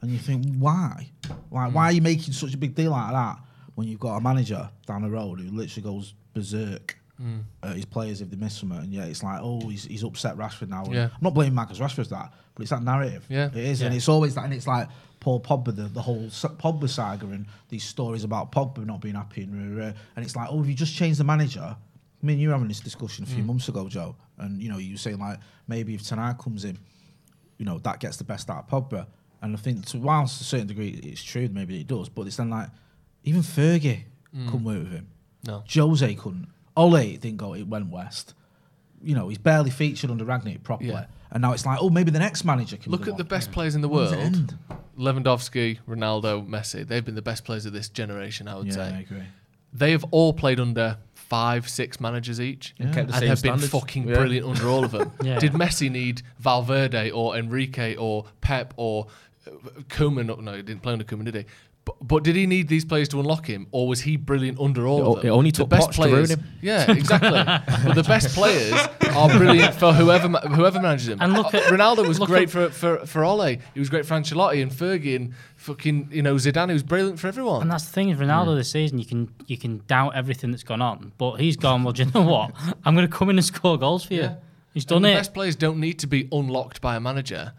[0.00, 1.10] and you think why,
[1.50, 4.16] like why are you making such a big deal out of that when you've got
[4.16, 7.42] a manager down the road who literally goes berserk mm.
[7.62, 10.36] at his players if they miss something, and yeah, it's like oh he's, he's upset
[10.36, 10.84] Rashford now.
[10.90, 11.04] Yeah.
[11.04, 13.24] I'm not blaming Marcus Rashford for that, but it's that narrative.
[13.28, 13.48] Yeah.
[13.48, 14.88] it is, and it's always that, and it's like.
[15.20, 19.44] Paul Pogba, the, the whole Pogba saga, and these stories about Pogba not being happy,
[19.44, 21.74] and, and it's like, oh, if you just change the manager,
[22.24, 23.48] I mean, you were having this discussion a few mm.
[23.48, 26.64] months ago, Joe, and you know, you were saying like maybe if Ten Hag comes
[26.64, 26.78] in,
[27.58, 29.06] you know, that gets the best out of Pogba.
[29.42, 32.26] And I think to whilst to a certain degree it's true, maybe it does, but
[32.26, 32.70] it's then like
[33.24, 34.46] even Fergie mm.
[34.46, 35.08] couldn't work with him.
[35.46, 35.64] No.
[35.70, 36.48] Jose couldn't.
[36.74, 38.32] Ole didn't go, it went west.
[39.02, 40.92] You know, he's barely featured under Rangnick properly.
[40.92, 41.06] Yeah.
[41.30, 43.28] And now it's like, oh, maybe the next manager can Look go at the on.
[43.28, 44.14] best players in the world.
[44.14, 44.56] it end?
[44.98, 46.86] Lewandowski, Ronaldo, Messi.
[46.86, 48.94] They've been the best players of this generation, I would Yeah, say.
[48.94, 49.24] I agree.
[49.74, 50.96] They have all played under
[51.34, 54.14] five, six managers each, And kept the and same have been fucking Yeah.
[54.16, 55.10] brilliant under all of them.
[55.24, 55.38] Yeah.
[55.38, 59.06] Did Messi need Valverde or Enrique or Pep or
[59.46, 59.50] uh,
[59.88, 60.26] Koeman?
[60.40, 61.44] No, he didn't play under Koeman, did he?
[61.86, 64.86] But, but did he need these players to unlock him, or was he brilliant under
[64.86, 65.26] all It of them?
[65.26, 66.44] it only The best Poch to ruin players, him.
[66.62, 67.30] Yeah, exactly.
[67.86, 68.72] but the best players
[69.14, 71.18] are brilliant for whoever whoever manages them.
[71.20, 73.58] And look at- Ronaldo was look great at- for, for for Ole.
[73.74, 76.68] He was great for Ancelotti and Fergie and fucking you know Zidane.
[76.68, 77.62] He was brilliant for everyone.
[77.62, 78.98] And that's the thing with Ronaldo this season.
[78.98, 81.82] You can you can doubt everything that's gone on, but he's gone.
[81.84, 82.52] Well, do you know what?
[82.84, 84.22] I'm going to come in and score goals for you.
[84.22, 84.36] Yeah.
[84.74, 87.52] He's And done the best players don't need to be unlocked by a manager.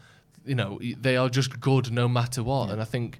[0.45, 2.69] You know, they are just good no matter what.
[2.69, 3.19] And I think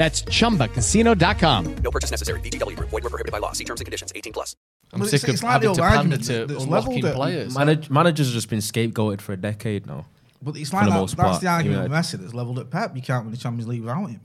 [0.00, 1.74] That's chumbacasino.com.
[1.84, 2.40] No purchase necessary.
[2.40, 2.88] VGW Group.
[2.88, 3.52] Void were prohibited by law.
[3.52, 4.10] See terms and conditions.
[4.16, 4.56] 18 plus.
[4.94, 7.02] I'm Well, sick it's- of it's having the to old pander argument to that- unlocking
[7.02, 7.54] players.
[7.54, 10.06] Manage, managers have just been scapegoated for a decade now.
[10.40, 11.82] But it's like the that, that's part, the argument yeah.
[11.82, 12.96] with Messi that's levelled at Pep.
[12.96, 14.22] You can't win the Champions League without him.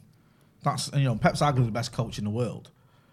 [0.63, 2.71] That's you know Pep's arguably the best coach in the world.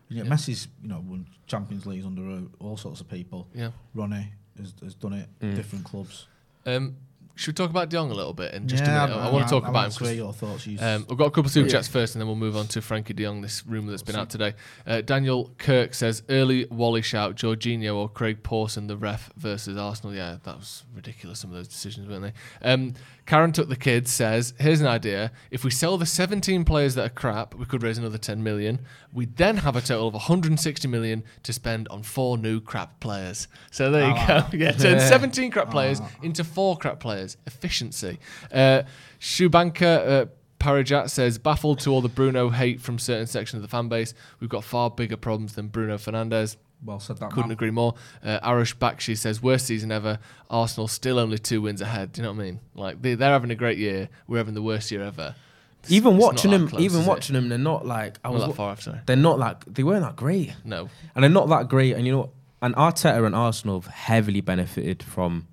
[0.09, 3.49] And yet Messi's you know won Champions Leagues under uh, all sorts of people.
[3.53, 3.73] Yeah.
[3.93, 5.29] Ronnie has, has done it.
[5.41, 5.57] Mm.
[5.57, 6.29] Different clubs.
[6.65, 6.95] Um,
[7.35, 8.53] should we talk about De Jong a little bit?
[8.55, 9.91] And just yeah, a minute, I, want to talk I about him.
[9.93, 10.67] to 'cause hear your thoughts.
[10.67, 12.67] You Um, we've got a couple of super chats first, and then we'll move on
[12.69, 13.41] to Frenkie De Jong.
[13.41, 14.55] This rumor that's been out today.
[14.87, 20.15] Uh, Daniel Kirk says early Wally shout Jorginho or Craig Pawson the ref versus Arsenal.
[20.15, 21.39] Yeah, that was ridiculous.
[21.41, 22.23] Some of those decisions, weren't
[22.63, 22.69] they?
[22.71, 22.95] Um,
[23.27, 25.33] Karen took the kids says here's an idea.
[25.51, 28.81] If we sell the 17 players that are crap, we could raise another 10 million.
[29.13, 33.49] We'd then have a total of 160 million to spend on four new crap players.
[33.71, 34.47] So there you go.
[34.53, 37.37] Yeah, turn 17 crap players into four crap players.
[37.47, 38.19] Efficiency.
[38.53, 38.83] Uh,
[39.21, 40.09] Shubanka.
[40.09, 40.27] Uh,
[40.59, 44.15] Parajat says, baffled to all the Bruno hate from certain sections of the fan base.
[44.39, 46.57] We've got far bigger problems than Bruno Fernandes.
[46.85, 47.31] Well said that.
[47.31, 47.53] Couldn't man.
[47.53, 47.95] agree more.
[48.25, 50.19] Uh, Arush Bakshi says, worst season ever.
[50.51, 52.13] Arsenal still only two wins ahead.
[52.13, 52.61] Do you know what I mean?
[52.75, 54.09] Like, they, they're having a great year.
[54.27, 55.35] We're having the worst year ever.
[55.81, 57.07] It's- Even it's watching them, close, even it?
[57.09, 58.47] watching them, they're not like I Not was.
[58.47, 59.01] that far off, sorry.
[59.07, 60.89] They're not like they weren't that great, No.
[61.15, 61.95] and they're not that great.
[61.97, 65.49] And you know, and Arteta and Arsenal have heavily benefited from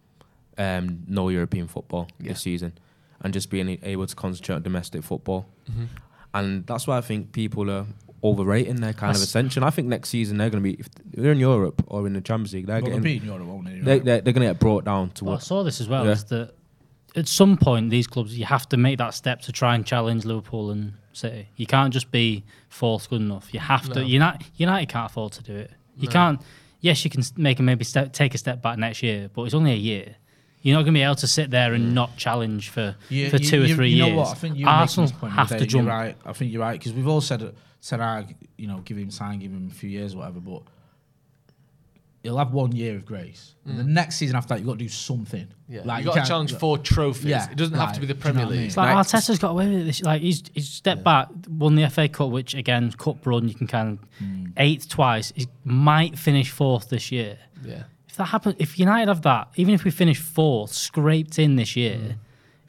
[0.60, 2.30] um, no European football Yeah.
[2.34, 2.74] this season,
[3.22, 5.48] and just being able to concentrate on domestic football.
[5.72, 5.86] Mm-hmm.
[6.36, 7.88] And that's why I think people are
[8.24, 9.64] overrating their kind of ascension.
[9.64, 12.22] I think next season they're going to be if they're in Europe or in the
[12.22, 13.80] Champions League, they're Well, they'll getting be in Europe, won't they?
[13.80, 16.06] they, they're, they're going to get brought down to Well, I saw this as well.
[16.06, 16.12] Yeah.
[16.12, 16.54] Is that
[17.16, 20.26] at some point these clubs you have to make that step to try and challenge
[20.26, 21.50] Liverpool and City.
[21.56, 23.54] You can't just be fourth good enough.
[23.54, 24.00] You have to.
[24.00, 24.06] No.
[24.06, 25.72] United, United can't afford to do it.
[25.98, 26.42] You can't.
[26.82, 29.54] Yes, you can make a maybe step, take a step back next year, but it's
[29.54, 30.16] only a year.
[30.62, 31.94] You're not going to be able to sit there and mm.
[31.94, 34.10] not challenge for You- for two you- or three you years.
[34.10, 34.28] know what?
[34.30, 36.16] I think you Arsenal making this point have today, to you're right.
[36.26, 37.56] I think you're right because we've all said said
[38.02, 38.24] ah,
[38.58, 40.40] you know, give him time, give him a few years, whatever.
[40.40, 40.64] But
[42.24, 43.56] he'll have one year of grace.
[43.66, 45.48] And the next season after that, you've got to do something.
[45.70, 47.26] Yeah, Like, you you got to challenge for trophies.
[47.26, 48.58] Yeah, it doesn't have to be the like, do you know Premier I mean?
[48.60, 48.68] League.
[48.68, 50.02] It's like Like- Arteta's got away with this.
[50.04, 53.68] Like he's he's stepped back, won the FA Cup, which again cup run you can
[53.68, 54.46] kind of Hmm.
[54.58, 55.32] eighth twice.
[55.36, 57.38] He might finish fourth this year.
[57.64, 57.84] Yeah.
[58.10, 61.76] If that happens, if United have that, even if we finish fourth, scraped in this
[61.78, 62.12] year, Hmm.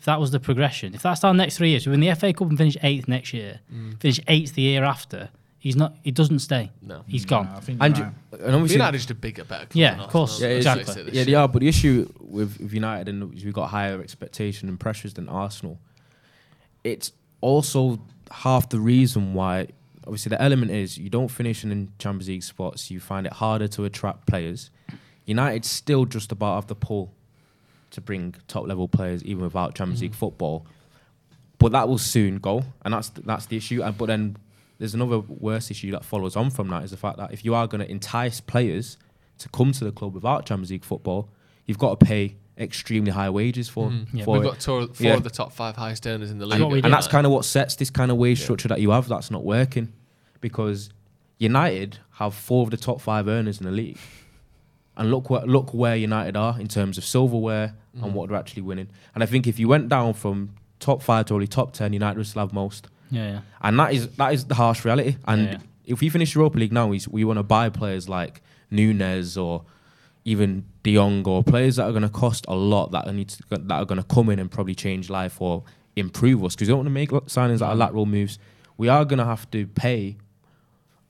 [0.00, 2.32] If that was the progression, if that's our next three years, we win the FA
[2.32, 4.00] Cup and finish eighth next year, mm.
[4.00, 5.94] finish eighth the year after, he's not.
[6.02, 6.72] He doesn't stay.
[6.80, 7.04] No.
[7.06, 7.28] he's mm.
[7.28, 7.48] gone.
[7.54, 8.40] I think And, you're you, right.
[8.40, 9.76] and obviously, United just a bigger, better club.
[9.76, 10.40] Yeah, than of course.
[10.40, 10.84] Yeah, exactly.
[10.84, 11.46] face it, this yeah, they are.
[11.48, 15.28] But the issue with, with United and is we've got higher expectation and pressures than
[15.28, 15.78] Arsenal.
[16.82, 19.68] It's also half the reason why.
[20.06, 22.90] Obviously, the element is you don't finish in Champions League spots.
[22.90, 24.70] You find it harder to attract players.
[25.26, 27.12] United still just about have the pull
[27.90, 30.16] to bring top level players, even without Champions League mm.
[30.16, 30.66] football.
[31.58, 33.82] But that will soon go, and that's that's the issue.
[33.82, 34.36] And but then
[34.78, 37.54] there's another worse issue that follows on from that is the fact that if you
[37.54, 38.96] are going to entice players
[39.38, 41.28] to come to the club without Champions League football,
[41.66, 43.88] you've got to pay extremely high wages for.
[43.88, 44.16] Mm-hmm.
[44.16, 44.24] Yeah.
[44.24, 44.48] for We've it.
[44.48, 45.14] got two, four Yeah.
[45.14, 46.60] of the top five highest earners in the league.
[46.60, 46.92] and, and did.
[46.92, 49.44] that's kind of what sets this kind of wage structure that you have that's not
[49.44, 49.92] working
[50.40, 50.90] because
[51.38, 53.98] United have four of the top five earners in the league.
[54.96, 58.04] And look where look where United are in terms of silverware Mm.
[58.04, 58.88] and what they're actually winning.
[59.14, 62.16] And I think if you went down from top five to only top ten, United
[62.18, 62.86] would still have most.
[63.10, 63.40] Yeah, yeah.
[63.60, 65.16] And that is that is the harsh reality.
[65.26, 65.58] And Yeah.
[65.86, 69.64] if we finish Europa League now, we, we want to buy players like Nunez or
[70.24, 73.30] even De Jong or players that are going to cost a lot that are, need
[73.30, 75.64] to, that are going to come in and probably change life or
[75.96, 78.38] improve us because we don't want to make signings that are lateral moves.
[78.76, 80.16] We are going to have to pay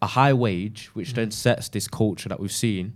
[0.00, 2.94] a high wage, which then sets this culture that we've seen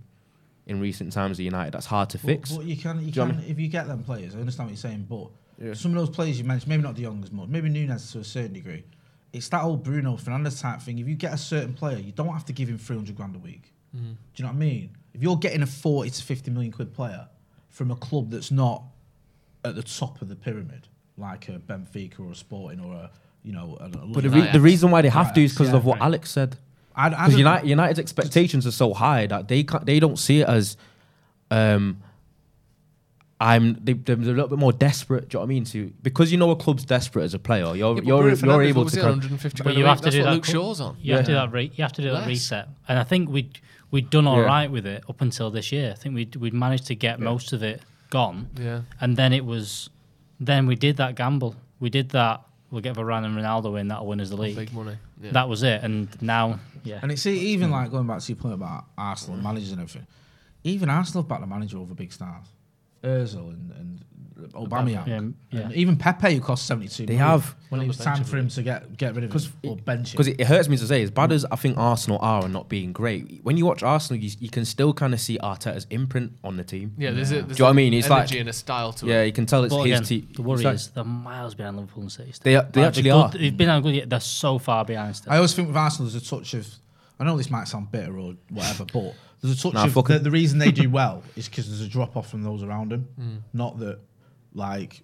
[0.66, 1.72] in recent times at United.
[1.74, 2.50] That's hard to fix.
[2.50, 4.03] But, but you can, you Do you know can what I if you get them
[4.03, 4.35] players.
[4.35, 5.29] I understand what you're saying, but
[5.62, 5.74] Yeah.
[5.74, 8.20] some of those players you mentioned, maybe not De Jong as much, maybe Nunez to
[8.20, 8.85] a certain degree.
[9.33, 10.98] It's that old Bruno Fernandes type thing.
[10.98, 13.38] If you get a certain player, you don't have to give him 300 grand a
[13.40, 13.72] week.
[13.94, 14.07] Mm-hmm.
[14.12, 14.90] Do you know what I mean?
[15.12, 17.29] If you're getting a 40 to 50 million quid player
[17.68, 18.85] from a club that's not
[19.64, 23.11] at the top of the pyramid, like a Benfica or a Sporting or a,
[23.42, 25.68] you know, a, a But the, re- the reason why they have to is because
[25.70, 26.07] Yeah, of what right.
[26.07, 26.57] Alex said.
[26.96, 30.40] I, I Because United, United's expectations are so high that they can't, they don't see
[30.40, 30.76] it as
[31.50, 32.00] um,
[33.40, 35.28] I'm they, they're a little bit more desperate.
[35.28, 35.64] Do you know what I mean?
[35.66, 38.62] To because you know a club's desperate as a player, you're Yeah, but you're, you're
[38.62, 38.98] able to.
[38.98, 40.33] it, kind- 150 But you have to do that.
[40.33, 40.96] Luke Shaw's on.
[41.00, 41.52] You have to do that.
[41.52, 42.26] Re- you have to do that Less.
[42.28, 43.50] reset, and I think we
[43.90, 44.70] we'd done all right Yeah.
[44.70, 45.90] with it up until this year.
[45.90, 48.48] I think we would we'd managed to get most of it gone.
[48.59, 48.83] Yeah.
[49.00, 49.90] and then it was,
[50.38, 51.57] then we did that gamble.
[51.80, 52.40] We did that.
[52.74, 53.87] We'll get Varane and Ronaldo in.
[53.87, 54.56] That'll win us the league.
[54.56, 54.96] Big money.
[55.22, 55.30] Yeah.
[55.30, 55.84] That was it.
[55.84, 59.44] And now, yeah, And it's even like going back to your point about Arsenal and
[59.44, 60.08] managers and everything.
[60.64, 62.46] Even Arsenal have backed the manager over big stars,
[63.04, 64.04] Özil and, and
[64.53, 65.70] Aubameyang, Yeah, yeah.
[65.75, 67.07] Even Pepe, who cost seventy two.
[67.07, 67.55] They have.
[67.68, 70.12] when it was time for him to get get rid of him or bench him.
[70.12, 72.53] Because it, it hurts me to say, as bad as I think Arsenal are and
[72.53, 75.87] not being great, when you watch Arsenal, you, you can still kind of see Arteta's
[75.90, 76.94] imprint on the team.
[76.99, 77.94] Yeah, there's a, there's Do you know what I mean?
[77.94, 79.27] It's energy like- and a style to Yeah, it.
[79.27, 80.29] you can tell it's But his team.
[80.35, 82.33] the worry It's like- is they're miles behind Liverpool and City.
[82.42, 83.29] They are- they Like, actually they're are.
[83.31, 83.94] good- They've been on good.
[83.94, 85.33] yet They're so far behind still.
[85.33, 86.66] I always think with Arsenal, there's a touch of.
[87.20, 90.18] I know this might sound bitter or whatever, but there's a touch Nah, of the,
[90.18, 93.07] the reason they do well is because there's a drop off from those around them.
[93.16, 93.37] Hmm.
[93.53, 94.01] Not that
[94.54, 95.02] like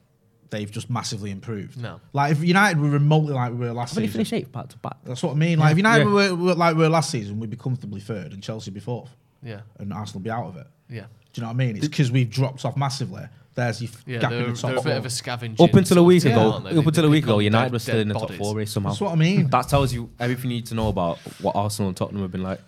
[0.50, 1.80] they've just massively improved.
[1.80, 2.00] No.
[2.12, 4.18] like if United were remotely like we were last Haven't he season.
[4.24, 4.96] finished eighth back to back?
[5.04, 5.58] That's what I mean.
[5.58, 6.12] Like if United Yeah.
[6.12, 9.10] were, were like we were last season, we'd be comfortably third, and Chelsea be fourth,
[9.42, 9.60] Yeah.
[9.78, 10.66] and Arsenal be out of it.
[10.88, 11.02] Yeah.
[11.32, 11.76] Do you know what I mean?
[11.76, 13.22] It's because we've dropped off massively.
[13.54, 14.92] There's your Yeah, gap in the they're top a bit four.
[14.92, 15.64] of a scavenging.
[15.68, 17.72] Up until a week team, ago, aren't up They- until a week ago, United dead-
[17.72, 18.90] was still in the top four race somehow.
[18.90, 19.48] That's what I mean.
[19.50, 22.42] That tells you everything you need to know about what Arsenal and Tottenham have been
[22.42, 22.60] like.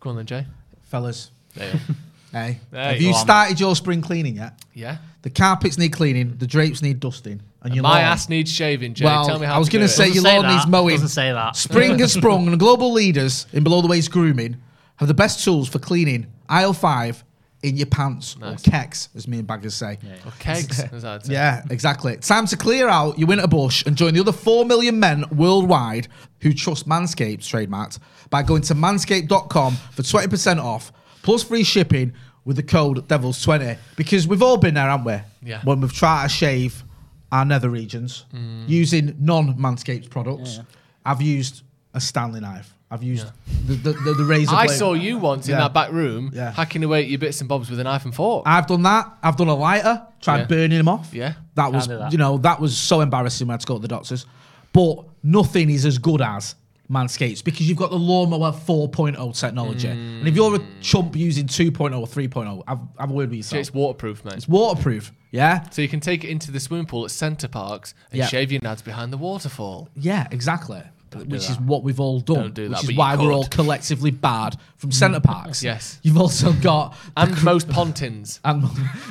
[0.00, 0.46] Go on then, Jay.
[0.84, 1.94] Fellas, There you go.
[2.34, 3.18] Hey, There have you you go.
[3.18, 4.60] started your spring cleaning yet?
[4.74, 4.98] Yeah.
[5.22, 8.92] The carpets need cleaning, the drapes need dusting, and your My lawn- ass needs shaving,
[8.92, 9.06] Jay.
[9.06, 9.88] Well, Tell me how I was to gonna it.
[9.88, 10.54] say Doesn't your say lawn that.
[10.54, 10.94] needs mowing.
[10.96, 11.56] Doesn't say that.
[11.56, 14.58] Spring has sprung, and global leaders in below the waist grooming
[14.96, 17.24] have the best tools for cleaning aisle five
[17.62, 18.60] in your pants Nice.
[18.66, 19.98] or kecks, as me and baggers say.
[20.26, 21.32] Or kegs, as I'd say.
[21.32, 22.18] Yeah, exactly.
[22.18, 26.08] Time to clear out your winter bush and join the other 4 million men worldwide
[26.42, 30.92] who trust Manscaped trademarked by going to manscaped.com for 20% off
[31.24, 32.12] plus free shipping
[32.44, 35.48] with the code DEVILS20 because we've all been there, haven't we?
[35.50, 35.60] Yeah.
[35.64, 36.84] When we've tried to shave
[37.32, 38.68] our nether regions mm.
[38.68, 40.60] using non Manscaped products.
[41.04, 42.72] I've used a Stanley knife.
[42.90, 43.26] I've used
[43.66, 44.78] the, the, the, the razor I blade.
[44.78, 46.52] saw you once in that back room Yeah.
[46.52, 48.44] hacking away at your bits and bobs with a knife and fork.
[48.46, 49.18] I've done that.
[49.20, 50.44] I've done a lighter, tried Yeah.
[50.44, 51.12] burning them off.
[51.12, 51.32] Yeah.
[51.56, 52.12] That was, that.
[52.12, 54.26] you know, that was so embarrassing when I had to go to the doctors.
[54.72, 56.54] But nothing is as good as
[56.90, 59.88] Manscaped because you've got the lawnmower 4.0 technology.
[59.88, 60.66] And if you're a mm.
[60.80, 63.60] chump using 2.0 or 3.0, have, have a word with yourself.
[63.60, 64.34] It's waterproof, mate.
[64.34, 65.12] It's waterproof.
[65.30, 65.68] Yeah.
[65.70, 68.26] So you can take it into the swimming pool at Center Parcs and Yeah.
[68.26, 69.88] shave your nads behind the waterfall.
[69.96, 70.82] Yeah, exactly.
[71.22, 72.36] Do Which is what we've all done.
[72.36, 74.94] Don't do that, which is why we're all collectively barred from mm.
[74.94, 75.62] Center Parcs.
[75.62, 75.98] Yes.
[76.02, 78.40] You've also got And most pontins.
[78.44, 78.64] and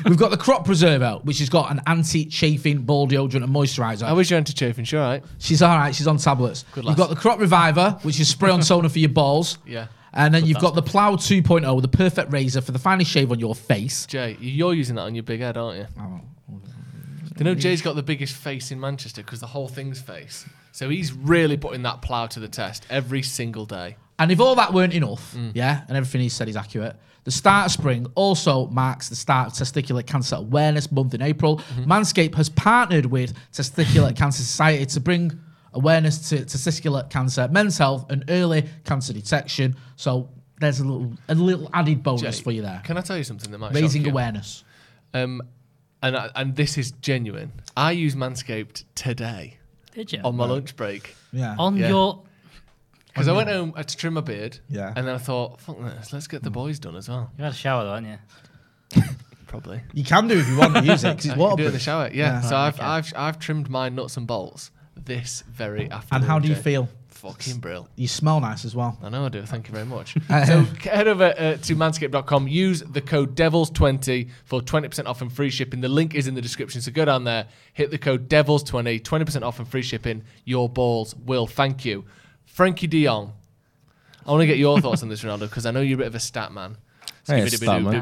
[0.06, 4.08] we've got the crop preserver, which has got an anti-chafing ball deodorant and moisturizer.
[4.08, 4.86] How was your anti-chafing?
[4.86, 5.24] She's all right.
[5.40, 5.96] She's all right.
[5.96, 6.66] She's on tablets.
[6.74, 9.58] Good you've got the crop reviver, which is spray on toner for your balls.
[9.66, 9.88] Yeah.
[10.14, 13.40] And then you've got the plow 2.0, the perfect razor for the finest shave on
[13.40, 14.06] your face.
[14.06, 15.88] Jay, you're using that on your big head, aren't you?
[16.00, 16.22] Oh.
[17.40, 20.46] You know Jay's got the biggest face in Manchester because the whole thing's face.
[20.74, 23.96] So he's really putting that plough to the test every single day.
[24.18, 25.52] And if all that weren't enough, Mm.
[25.54, 29.48] yeah, and everything he said is accurate, the start of spring also marks the start
[29.48, 31.58] of Testicular Cancer Awareness Month in April.
[31.58, 31.92] Mm-hmm.
[31.92, 35.40] Manscaped has partnered with Testicular Cancer Society to bring
[35.74, 39.76] awareness to testicular cancer, men's health, and early cancer detection.
[39.96, 42.82] So there's a little a little added bonus Jay, for you there.
[42.84, 44.64] Can I tell you something that might Raising awareness.
[45.14, 45.42] Um,
[46.02, 47.52] and I, and this is genuine.
[47.78, 49.58] I use Manscaped today
[49.94, 50.22] Did you?
[50.24, 51.56] on my lunch break Yeah.
[51.58, 51.90] On Yeah.
[51.90, 52.24] your.
[53.08, 54.60] because I went home to trim my beard.
[54.70, 54.94] Yeah.
[54.96, 56.54] And then I thought, fuck this, let's get the hmm.
[56.56, 57.32] boys done as well.
[57.38, 58.20] You had a shower though, hadn't
[58.96, 59.04] you?
[59.48, 59.82] Probably.
[59.94, 61.34] You can do if you want to use it because it's I can do it
[61.34, 61.74] in waterproof.
[61.74, 62.10] the shower.
[62.12, 62.14] Yeah.
[62.14, 62.42] Yeah.
[62.42, 62.84] So Right, I've, okay.
[62.86, 66.22] I've I've trimmed my nuts and bolts this very afternoon.
[66.22, 66.62] And how do you Jay.
[66.62, 66.90] feel?
[67.08, 67.88] Fucking brill.
[67.96, 68.98] You smell nice as well.
[69.02, 69.44] I know I do.
[69.44, 70.16] Thank you very much.
[70.30, 72.48] So head over uh, to manscaped.com.
[72.48, 75.80] Use the code DEVILS20 for 20% off and free shipping.
[75.80, 76.82] The link is in the description.
[76.82, 80.24] So go down there, hit the code DEVILS20, 20% off and free shipping.
[80.44, 82.04] Your balls will thank you.
[82.46, 83.32] Frankie de Jong,
[84.26, 86.08] I want to get your thoughts on this, Ronaldo, because I know you're a bit
[86.08, 86.78] of a stat man.
[87.26, 87.94] Hey, a stat man.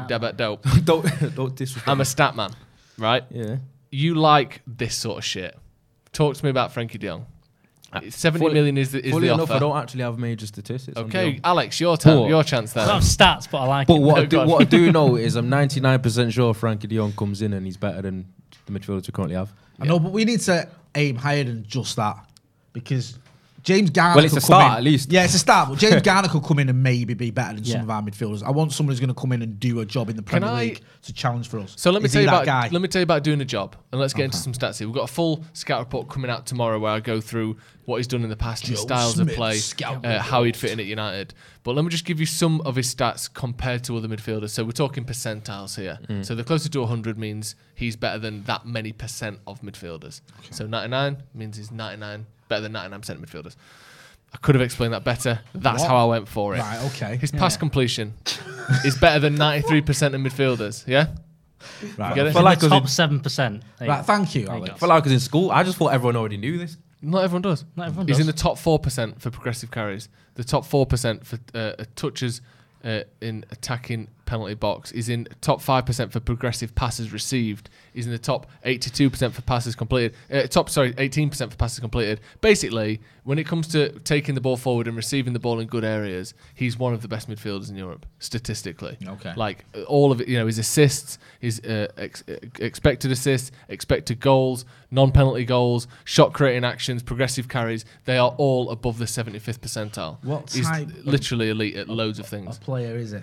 [0.84, 1.88] don't don't disrespect.
[1.88, 2.50] I'm a stat man,
[2.98, 3.24] right?
[3.30, 3.58] yeah.
[3.90, 5.56] You like this sort of shit.
[6.12, 7.26] Talk to me about Frankie de Jong.
[7.92, 9.54] Uh, 70 Fully- million is the, is Fully the enough, offer.
[9.54, 10.96] I don't actually have major statistics.
[10.96, 12.20] Okay, Alex, your turn.
[12.22, 12.84] But- your chance there.
[12.84, 14.00] I don't have stats, but I like But it.
[14.02, 17.42] what, I do, what I do know is I'm 99% sure Frankie de Jong comes
[17.42, 18.26] in and he's better than
[18.66, 19.52] the midfielders we currently have.
[19.80, 22.16] I know, but we need to aim higher than just that
[22.72, 23.18] because
[23.62, 24.16] James Garner.
[24.16, 25.12] Well, it's could a come start in- at least.
[25.12, 25.68] Yeah, it's a start.
[25.68, 28.42] But James Garner could come in and maybe be better than some of our midfielders.
[28.42, 30.48] I want someone who's going to come in and do a job in the Premier
[30.48, 31.74] I- League to challenge for us.
[31.76, 32.68] So let me Is tell you about guy.
[32.72, 34.86] let me tell you about doing a job, and let's get into some stats here.
[34.88, 38.06] We've got a full scout report coming out tomorrow where I go through what he's
[38.06, 40.86] done in the past, his styles Smith of play, uh, how he'd fit in at
[40.86, 41.34] United.
[41.64, 44.50] But let me just give you some of his stats compared to other midfielders.
[44.50, 45.98] So we're talking percentiles here.
[46.22, 50.20] So the closer to 100 means he's better than that many percent of midfielders.
[50.50, 53.56] So 99 means he's 99 better than 99 percent of midfielders.
[54.34, 55.40] I could have explained that better.
[55.54, 55.88] That's What?
[55.88, 56.60] how I went for it.
[56.60, 57.16] Right, okay.
[57.16, 58.14] His pass completion
[58.84, 60.86] is better than 93% of midfielders.
[60.86, 61.08] Yeah.
[61.98, 62.34] Right, Get it?
[62.34, 63.62] Like the top seven percent.
[63.80, 64.74] right thank you, Alex.
[64.74, 65.50] I feel like I was in school.
[65.50, 66.76] I just thought everyone already knew this.
[67.02, 67.64] Not everyone does.
[67.76, 68.26] Not everyone He's does.
[68.26, 70.08] in the top four percent for progressive carries.
[70.34, 72.40] The top four percent for uh, touches
[72.84, 74.92] uh, in attacking penalty box.
[74.92, 77.68] Is in top five percent for progressive passes received.
[77.92, 80.14] He's in the top eighty-two percent for passes completed.
[80.30, 82.20] Uh, top sorry, eighteen percent for passes completed.
[82.40, 85.84] Basically, when it comes to taking the ball forward and receiving the ball in good
[85.84, 88.96] areas, he's one of the best midfielders in Europe statistically.
[89.06, 89.32] Okay.
[89.36, 93.52] Like uh, all of it, you know, his assists, his uh, ex- uh, expected assists,
[93.68, 99.58] expected goals, non-penalty goals, shot creating actions, progressive carries, they are all above the 75th
[99.60, 100.22] percentile.
[100.24, 102.46] What He's type of- literally elite at loads of things.
[102.48, 103.22] What player is it?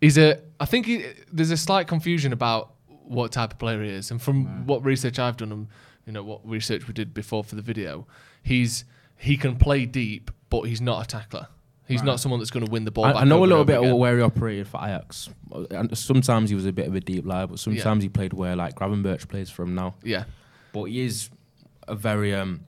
[0.00, 2.72] He's a I think he, there's a slight confusion about
[3.04, 4.10] what type of player he is.
[4.10, 5.68] And from what research I've done and
[6.06, 8.06] you know what research we did before for the video,
[8.42, 8.84] he's
[9.16, 11.48] he can play deep, but he's not a tackler.
[11.88, 13.06] He's not someone that's going to win the ball.
[13.06, 13.92] I, back I know over a little bit again.
[13.92, 15.30] of where he operated for Ajax.
[15.70, 18.54] And sometimes he was a bit of a deep lie, but sometimes he played where
[18.54, 19.94] like Gravenberch plays for him now.
[20.02, 20.24] Yeah.
[20.74, 21.30] But he is
[21.88, 22.60] a very um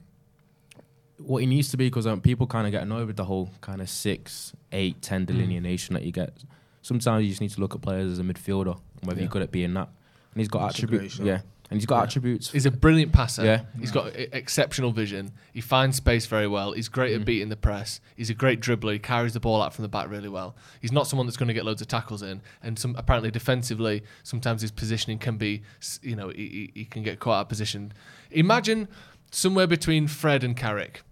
[1.19, 3.51] what he needs to be because um, people kind of get annoyed with the whole
[3.61, 6.33] kind of six, eight, ten delineation that you get.
[6.81, 9.23] Sometimes you just need to look at players as a midfielder and whether Yeah.
[9.25, 9.87] you're good at being that.
[10.33, 11.19] And he's got That's attributes.
[11.19, 12.51] Yeah, and he's got attributes.
[12.51, 13.43] He's a brilliant passer.
[13.43, 13.61] Yeah.
[13.79, 15.31] He's got exceptional vision.
[15.53, 16.71] He finds space very well.
[16.71, 17.19] He's great Mm.
[17.19, 17.99] at beating the press.
[18.15, 18.93] He's a great dribbler.
[18.93, 20.55] He carries the ball out from the back really well.
[20.81, 22.41] He's not someone that's going to get loads of tackles in.
[22.63, 25.63] And some apparently defensively, sometimes his positioning can be,
[26.01, 27.91] you know, he, he he can get quite out of position.
[28.31, 28.87] Imagine
[29.31, 31.03] somewhere between Fred and Carrick.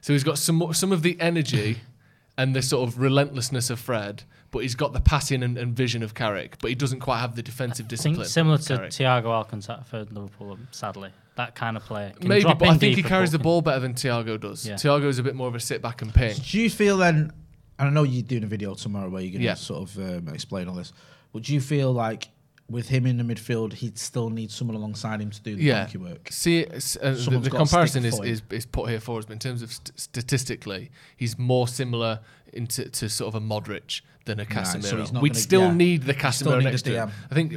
[0.00, 1.78] So he's got some some of the energy
[2.38, 4.24] and the sort of relentlessness of Fred,
[4.54, 7.34] but he's got the passing and, and vision of Carrick, but he doesn't quite have
[7.34, 8.14] the defensive I discipline.
[8.14, 8.92] think similar to Carrick.
[8.92, 11.10] Thiago Alcantara for Liverpool, sadly.
[11.34, 12.12] That kind of player.
[12.20, 14.64] Can Maybe, drop but in I think he carries the ball better than Thiago does.
[14.64, 14.74] Yeah.
[14.74, 16.36] Thiago is a bit more of a sit back and ping.
[16.40, 17.32] Do you feel then?
[17.80, 19.54] And I know you're doing a video tomorrow where you're going to Yeah.
[19.54, 20.92] sort of um, explain all this,
[21.32, 22.28] but do you feel like
[22.70, 25.80] with him in the midfield, he'd still need someone alongside him to do the yeah.
[25.80, 26.28] donkey work.
[26.30, 29.62] See, uh, the, the comparison is, is is put here for us, but in terms
[29.62, 32.20] of st- statistically, he's more similar
[32.54, 35.00] into to sort of a Modric than a Casemiro.
[35.00, 35.74] he's not We'd gonna- still yeah.
[35.74, 37.10] need the Casemiro need next to him.
[37.30, 37.52] I think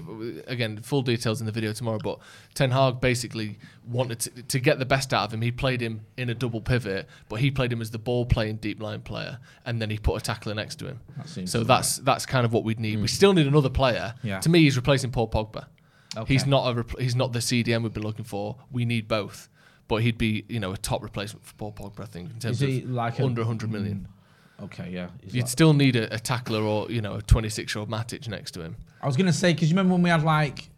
[0.48, 2.00] again, full details in the video tomorrow.
[2.04, 2.20] But
[2.54, 5.42] Ten Hag basically wanted to, to get the best out of him.
[5.42, 8.58] He played him in a double pivot, but he played him as the ball playing
[8.58, 11.00] deep line player, and then he put a tackler next to him.
[11.18, 12.98] That So that's that's kind of what we'd need.
[12.98, 13.10] We mm.
[13.10, 14.16] still need another player.
[14.24, 14.40] Yeah.
[14.42, 15.68] To me, he's replacing Paul Pogba.
[16.16, 16.34] Okay.
[16.34, 18.58] He's not a repl- he's not the CDM we've been looking for.
[18.72, 19.50] We need both,
[19.88, 22.02] but he'd be you know a top replacement for Paul Pogba.
[22.02, 24.08] I think in terms of like a- under 100 million.
[24.10, 24.17] Mm,
[24.62, 25.08] Okay, yeah.
[25.24, 27.90] He's You'd like- still need a, a tackler or you know a 26 year old
[27.90, 28.76] Matic next to him.
[29.02, 30.70] I was gonna say because you remember when we had like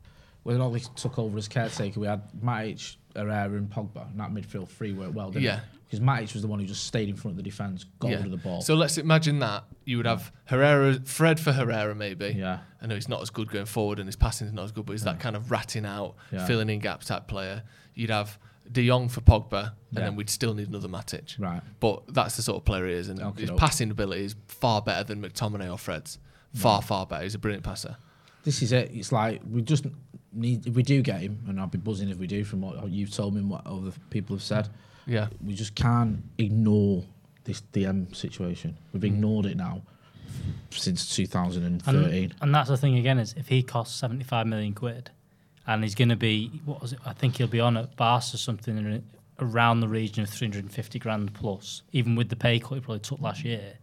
[0.44, 4.68] when Ollie took over as caretaker, we had Matic, Herrera, and Pogba, and that midfield
[4.70, 5.60] three worked well, didn't Yeah.
[5.86, 8.26] Because Matic was the one who just stayed in front of the defence, got rid
[8.26, 8.62] of the ball.
[8.62, 12.36] So let's imagine that you would have Herrera, Fred for Herrera maybe.
[12.38, 12.60] Yeah.
[12.82, 14.86] I know he's not as good going forward and his passing is not as good,
[14.86, 16.46] but he's that kind of ratting out, Yeah.
[16.46, 17.64] filling in gaps type player.
[17.96, 18.38] You'd have
[18.72, 20.00] De Jong for Pogba, and Yeah.
[20.02, 21.40] then we'd still need another Matic.
[21.40, 21.62] Right.
[21.80, 23.58] But that's the sort of player he is, and Okie his doke.
[23.60, 26.20] passing ability is far better than McTominay or Fred's.
[26.54, 27.24] Far, far better.
[27.24, 27.98] He's a brilliant passer.
[28.44, 28.90] this is it.
[28.94, 29.86] It's like we just
[30.32, 32.90] need if we do get him, and I'll be buzzing if we do from what
[32.90, 34.70] you've told me and what other people have said.
[35.06, 35.28] Yeah.
[35.44, 37.04] We just can't ignore
[37.44, 38.78] this DM situation.
[38.94, 39.08] We've Mm.
[39.16, 39.82] ignored it now
[40.72, 42.34] since And, 2013.
[42.42, 45.10] and that's the thing again is if he costs 75 million quid
[45.70, 47.00] and he's going to be, what was it?
[47.06, 49.04] I think he'll be on at Barca or something in-
[49.40, 53.22] around the region of 350 grand plus, even with the pay cut he probably took
[53.22, 53.76] last year.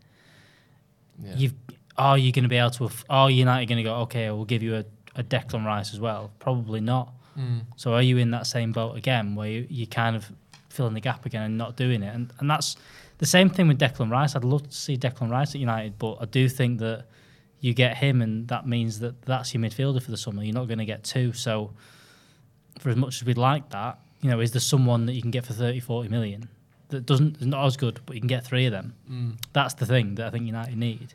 [1.23, 1.35] Yeah.
[1.37, 1.55] You've,
[1.97, 4.65] are you going to be able to, are United going to go, okay, we'll give
[4.65, 4.85] you a,
[5.15, 6.33] a Declan Rice as well?
[6.41, 7.13] Probably not.
[7.39, 7.61] Mm.
[7.77, 10.29] So are you in that same boat again where you, you kind of
[10.69, 12.13] filling the gap again and not doing it?
[12.13, 12.75] And, and that's
[13.19, 14.35] the same thing with Declan Rice.
[14.35, 17.05] I'd love to see Declan Rice at United, but I do think that
[17.67, 20.45] you get him and that means that that's your midfielder for the summer.
[20.45, 21.33] You're not going to get two.
[21.33, 21.73] So
[22.79, 25.33] for as much as we'd like that, you know, is there someone that you can
[25.33, 26.49] get for 30, 40 million
[26.91, 28.95] that doesn't is not as good, but you can get three of them?
[29.11, 29.39] Mm.
[29.53, 31.15] That's the thing that I think United need.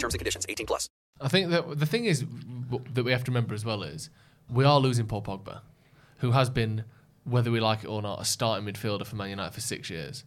[0.00, 0.46] terms and conditions.
[0.48, 0.88] 18 plus.
[1.20, 2.24] I think that the thing is
[2.94, 4.10] that we have to remember as well is
[4.52, 5.60] we are losing Paul Pogba,
[6.18, 6.84] who has been,
[7.24, 10.24] whether we like it or not, a starting midfielder for Man United for six years.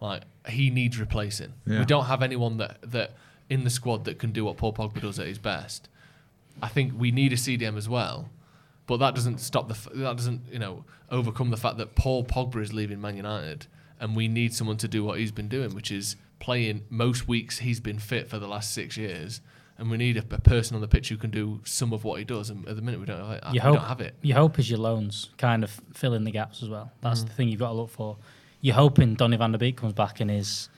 [0.00, 1.54] Like he needs replacing.
[1.66, 1.80] Yeah.
[1.80, 3.14] We don't have anyone that that
[3.48, 5.88] in the squad that can do what Paul Pogba does at his best.
[6.62, 8.28] I think we need a CDM as well,
[8.86, 12.24] but that doesn't stop the f- that doesn't you know overcome the fact that Paul
[12.24, 13.66] Pogba is leaving Man United,
[13.98, 17.58] and we need someone to do what he's been doing, which is playing most weeks
[17.58, 19.40] he's been fit for the last six years,
[19.78, 22.18] and we need a, a person on the pitch who can do some of what
[22.18, 22.50] he does.
[22.50, 23.42] And at the minute we don't, have it.
[23.48, 24.14] we Your hope, don't have it.
[24.22, 26.90] Your hope is your loans kind of fill in the gaps as well.
[27.02, 27.26] That's Mm.
[27.28, 28.16] the thing you've got to look for.
[28.60, 30.68] You're hoping Donny van der Beek comes back and is.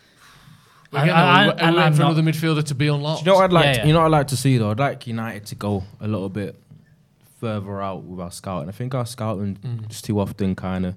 [0.93, 2.89] Again, I- are we, I- are we and I'm for not- another midfielder to be
[2.89, 3.25] unlocked?
[3.25, 3.65] Do you know what I'd like?
[3.67, 3.87] Yeah, to- yeah.
[3.87, 4.71] You know what I'd like to see though.
[4.71, 6.57] I'd like United to go a little bit
[7.41, 8.69] further out with our scouting.
[8.69, 9.89] I think our scouting Mm.
[9.89, 10.95] just too often kind of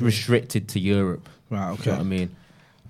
[0.00, 1.28] restricted to Europe.
[1.50, 1.84] Right, Okay.
[1.84, 2.36] you know what I mean?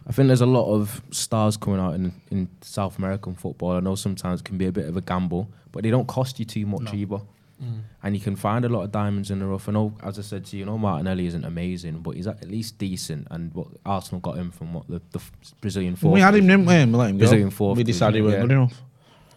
[0.08, 3.72] I think there's a lot of stars coming out in, in South American football.
[3.72, 6.38] I know sometimes it can be a bit of a gamble, but they don't cost
[6.38, 6.94] you too much No.
[6.94, 7.20] either.
[7.62, 7.80] Mm.
[8.04, 9.68] And you can find a lot of diamonds in the rough.
[9.68, 12.48] I know, as I said to you, you know, Martinelli isn't amazing, but he's at
[12.48, 13.26] least decent.
[13.30, 15.20] And what Arsenal got him from what the, the
[15.60, 16.74] Brazilian Well, we had him, didn't we?
[16.74, 17.20] And we let him go.
[17.20, 18.70] Brazilian fourth we decided he division, wasn't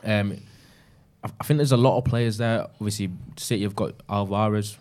[0.03, 0.31] good enough.
[0.31, 0.37] Um,
[1.23, 2.67] I, I think there's a lot of players there.
[2.75, 4.77] Obviously, City have got Alvarez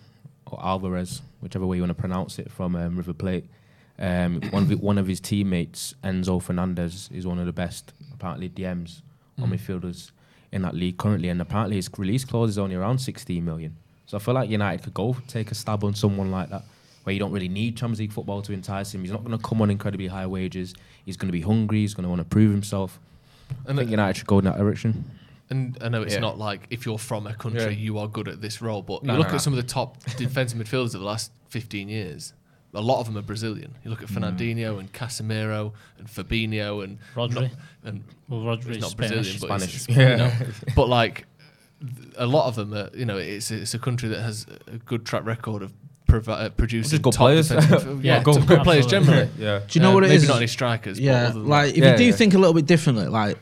[0.46, 3.46] or Alvarez, whichever way you want to pronounce it, from um, River Plate.
[4.00, 7.92] Um, one, of the, one of his teammates, Enzo Fernandez, is one of the best
[8.12, 9.02] apparently DMs
[9.38, 9.44] Mm.
[9.44, 10.10] on midfielders
[10.52, 13.76] in that league currently, and apparently his release clause is only around 16 million.
[14.06, 16.64] So I feel like United could go take a stab on someone like that,
[17.04, 19.02] where you don't really need Champions League football to entice him.
[19.02, 20.74] He's not going to come on incredibly high wages.
[21.06, 21.78] He's going to be hungry.
[21.80, 22.98] He's going to want to prove himself.
[23.50, 25.04] And I And think it- United should go in that direction.
[25.48, 26.20] And I know it's Yeah.
[26.20, 27.68] not like if you're from a country, Yeah.
[27.70, 28.82] you are good at this role.
[28.82, 29.36] But No, you look no, no.
[29.36, 32.32] at some of the top defensive midfielders of the last 15 years.
[32.74, 33.74] A lot of them are Brazilian.
[33.84, 37.34] You look at Fernandinho and Casemiro and Fabinho and Rodri.
[37.34, 37.50] not-
[37.84, 39.12] and Well, Rodri's he's not Spanish.
[39.38, 39.72] Brazilian, but Spanish.
[39.72, 40.32] he's- he's, you know.
[40.76, 41.26] but like
[41.80, 44.76] th- a lot of them, are, you know, it's it's a country that has a
[44.78, 45.72] good track record of
[46.06, 47.48] provi- uh, producing Just good top players.
[47.48, 49.14] defensive- Yeah, yeah, good- good, good players absolutely.
[49.14, 49.30] generally.
[49.38, 49.60] Yeah.
[49.66, 50.28] Do you know Uh, what it maybe is?
[50.28, 50.98] not any strikers.
[50.98, 52.12] but Yeah, other than like if Yeah, you do yeah.
[52.12, 53.36] think a little bit differently, like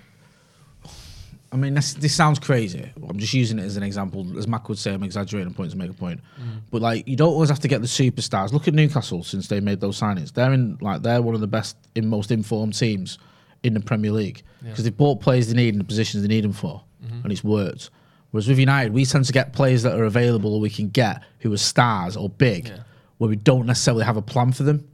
[1.50, 2.90] I mean, this, this sounds crazy.
[3.08, 4.38] I'm just using it as an example.
[4.38, 6.20] As Mac would say, I'm exaggerating a point to make a point.
[6.40, 6.60] Mm.
[6.70, 8.52] But like, you don't always have to get the superstars.
[8.52, 10.32] Look at Newcastle since they made those signings.
[10.32, 13.18] They're in like they're one of the best, in most informed teams
[13.62, 16.44] in the Premier League because they've bought players they need in the positions they need
[16.44, 17.22] them for, mm-hmm.
[17.22, 17.90] and it's worked.
[18.30, 21.22] Whereas with United, we tend to get players that are available or we can get
[21.40, 22.70] who are stars or big,
[23.16, 24.86] where we don't necessarily have a plan for them.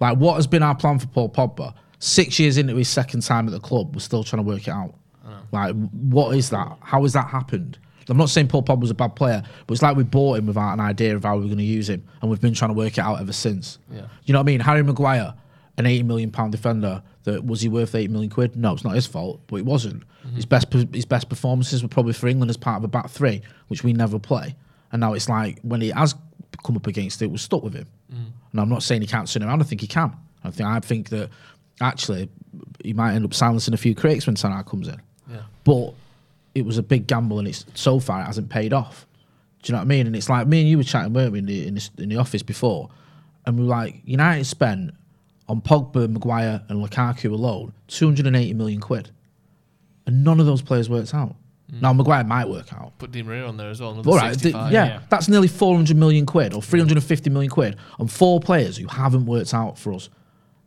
[0.00, 1.74] Like, what has been our plan for Paul Pogba?
[1.98, 4.70] Six years into his second time at the club, we're still trying to work it
[4.70, 4.94] out.
[5.54, 6.76] Like, what is that?
[6.80, 7.78] How has that happened?
[8.08, 10.46] I'm not saying Paul Pogba was a bad player, but it's like we bought him
[10.46, 12.70] without an idea of how we were going to use him, and we've been trying
[12.70, 13.78] to work it out ever since.
[13.90, 14.02] Yeah.
[14.24, 14.60] You know what I mean?
[14.60, 15.32] Harry Maguire,
[15.78, 18.56] an 80 million pound defender, that was he worth 80 million quid?
[18.56, 20.02] No, it's not his fault, but it wasn't.
[20.26, 20.36] Mm-hmm.
[20.36, 23.42] His best his best performances were probably for England as part of a back three,
[23.68, 24.54] which we never play.
[24.92, 26.14] And now it's like when he has
[26.62, 27.86] come up against it, we're stuck with him.
[28.12, 28.32] Mm.
[28.52, 29.60] And I'm not saying he can't turn around.
[29.60, 30.14] I think he can.
[30.44, 31.30] I think I think that
[31.80, 32.28] actually
[32.84, 35.00] he might end up silencing a few critics when Salah comes in.
[35.30, 35.42] Yeah.
[35.64, 35.94] But
[36.54, 39.06] it was a big gamble, and it's so far it hasn't paid off.
[39.62, 40.06] Do you know what I mean?
[40.06, 42.08] And it's like me and you were chatting, weren't we, in the in the, in
[42.10, 42.90] the office before,
[43.46, 44.92] and we were like, United spent
[45.48, 49.10] on Pogba, Maguire, and Lukaku alone 280 million quid,
[50.06, 51.34] and none of those players worked out.
[51.72, 51.80] Mm.
[51.80, 52.92] Now Maguire might work out.
[52.98, 53.96] Put Di Maria on there as well.
[54.06, 54.72] All right, th- 65.
[54.72, 55.00] yeah, Yeah.
[55.08, 59.54] that's nearly 400 million quid or 350 million quid on four players who haven't worked
[59.54, 60.08] out for us.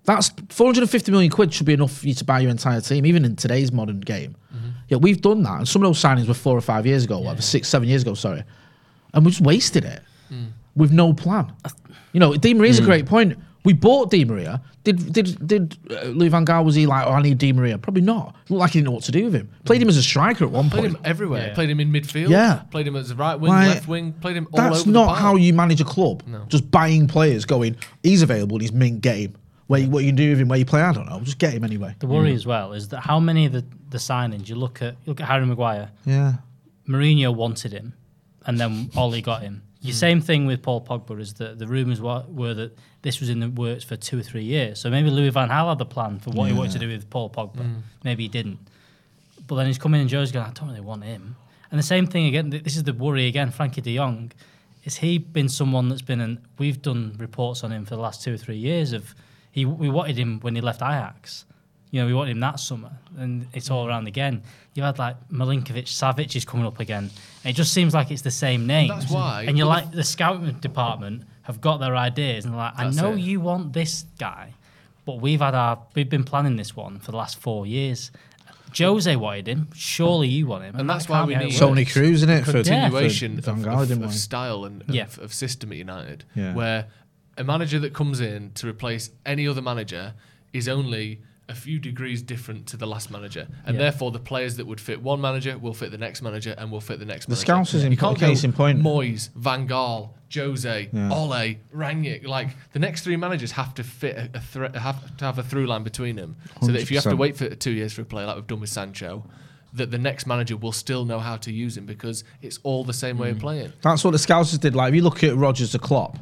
[0.08, 3.26] That's 450 million quid should be enough for you to buy your entire team, even
[3.26, 4.38] in today's modern game.
[4.56, 4.70] Mm-hmm.
[4.88, 7.20] Yeah, we've done that, and some of those signings were four or five years ago,
[7.20, 8.46] whatever, six, seven years ago, sorry,
[9.14, 10.02] and we just wasted it
[10.32, 10.48] mm.
[10.78, 11.52] with no plan.
[12.14, 12.86] You know, Di Maria's a mm.
[12.86, 13.38] great point.
[13.66, 14.62] We bought Di Maria.
[14.86, 17.06] Did did did uh, Louis Van Gaal was he like?
[17.06, 17.78] Oh, I need Di Maria.
[17.78, 18.34] Probably not.
[18.48, 19.48] Looked like he didn't know what to do with him.
[19.48, 19.66] Mm.
[19.66, 20.94] Played him as a striker at one Played point.
[20.94, 21.48] Played him everywhere.
[21.48, 21.54] Yeah.
[21.54, 22.30] Played him in midfield.
[22.30, 22.62] Yeah.
[22.72, 24.14] Played him as a right wing, Like, left wing.
[24.14, 26.24] Played him all That's over the not how you manage a club.
[26.48, 29.36] Just buying players, going, he's available, he's mint, get him.
[29.68, 31.20] Where you, what you do with him, where you play, I don't know.
[31.20, 31.94] Just get him anyway.
[32.00, 34.94] The worry as well is that how many of the, the signings you look at
[34.94, 36.36] you look at Harry Maguire, Yeah.
[36.88, 37.94] Mourinho wanted him,
[38.46, 39.64] and then Ollie got him.
[39.82, 39.94] The hmm.
[39.94, 43.42] same thing with Paul Pogba is that the rumours were, were that this was in
[43.42, 44.80] the works for two or three years.
[44.80, 47.10] So maybe Louis Van Gaal had the plan for what he wanted to do with
[47.10, 47.62] Paul Pogba.
[47.62, 47.76] Hmm.
[48.04, 48.60] Maybe he didn't.
[49.46, 51.36] But then he's coming and Joe's going, I don't really want him.
[51.72, 52.50] And the same thing again.
[52.50, 53.52] This is the worry again.
[53.52, 54.32] Frankie De Jong,
[54.84, 56.22] is he been someone that's been?
[56.22, 58.94] An, we've done reports on him for the last two or three years.
[58.94, 59.14] Of
[59.58, 61.44] he, we wanted him when he left Ajax.
[61.90, 63.88] You know, we wanted him that summer, and it's all mm.
[63.88, 64.44] around again.
[64.76, 67.10] You've had like Milinkovic, Savic is coming up again.
[67.44, 68.92] And it just seems like it's the same names.
[68.92, 72.74] that's why- And you're like, the scouting department have got their ideas, and they're like,
[72.78, 73.20] I know it.
[73.22, 74.54] you want this guy,
[75.06, 78.12] but we've had our, we've been planning this one for the last four years.
[78.78, 79.70] Jose wanted him.
[79.74, 81.60] Surely you want him, And that that's why we be how it need- works.
[81.60, 82.46] Tony Cruz, isn't it?
[82.46, 85.06] For, continuation for of, of- of style and Yeah.
[85.06, 86.54] of, of system at United, Yeah.
[86.54, 86.86] where
[87.38, 90.14] a manager that comes in to replace any other manager
[90.54, 93.84] is only a few degrees different to the last manager, and Yeah.
[93.84, 96.82] therefore the players that would fit one manager will fit the next manager and will
[96.82, 97.30] fit the next.
[97.30, 97.46] Manager.
[97.46, 97.78] The manager.
[97.78, 98.82] Scousers in You can't case in point.
[98.82, 101.10] Moyes, Van Gaal, Jose, Yeah.
[101.14, 102.28] Ole, Rangnick.
[102.28, 105.44] Like the next three managers have to fit a, a thre- have to have a
[105.44, 108.02] through line between them, so that if you have to wait for two years for
[108.02, 109.24] a player like we've done with Sancho.
[109.74, 112.94] That the next manager will still know how to use him because it's all the
[112.94, 113.20] same Mm.
[113.20, 113.74] way of playing.
[113.82, 114.76] That's what the Scousers did.
[114.76, 116.18] Like, if you look at Rodgers to Klopp,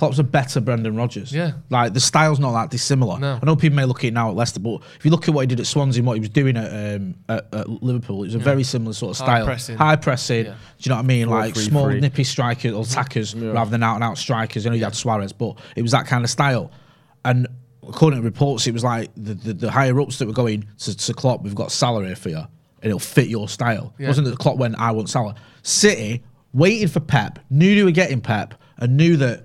[0.00, 1.30] Klopp's a better Brendan Rodgers.
[1.30, 1.52] Yeah.
[1.68, 3.18] Like, the style's not that dissimilar.
[3.18, 3.38] No.
[3.42, 5.34] I know people may look at it now at Leicester, but if you look at
[5.34, 8.22] what he did at Swansea and what he was doing at, um, at, at Liverpool,
[8.22, 9.44] it was a very similar sort of High style.
[9.44, 9.76] pressing.
[9.76, 10.46] High pressing.
[10.46, 10.52] Yeah.
[10.52, 11.28] Do you know what I mean?
[11.28, 11.68] Like, 4-3-3.
[11.68, 14.64] small, nippy strikers or attackers rather than out and out strikers.
[14.64, 16.70] You know you had Suarez, but it was that kind of style.
[17.26, 17.46] And
[17.86, 20.96] according to reports, it was like the, the, the higher ups that were going to,
[20.96, 22.48] to Klopp, we've got salary for you, and
[22.84, 23.92] it'll fit your style.
[23.98, 25.34] It wasn't that Klopp went, I want Salah.
[25.62, 26.22] City
[26.54, 29.44] waited for Pep, knew they were getting Pep, and knew that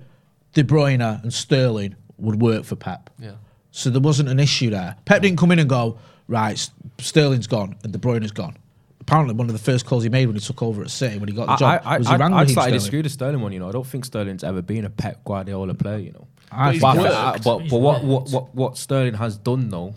[0.56, 3.10] De Bruyne and Sterling would work for Pep.
[3.18, 3.32] Yeah.
[3.72, 4.96] So there wasn't an issue there.
[5.04, 5.98] Pep didn't come in and go,
[6.28, 6.58] right,
[6.98, 8.56] Sterling's gone and De Bruyne's gone.
[9.02, 11.28] Apparently, one of the first calls he made when he took over at City, when
[11.28, 12.72] he got the job, I, was I, he rang I'd Raheem slightly Sterling.
[12.78, 13.52] disagree with the Sterling one.
[13.52, 15.98] You know, I don't think Sterling's ever been a Pep Guardiola player.
[15.98, 19.68] You know, I he's think- but, but, but what, what what what Sterling has done
[19.68, 19.94] though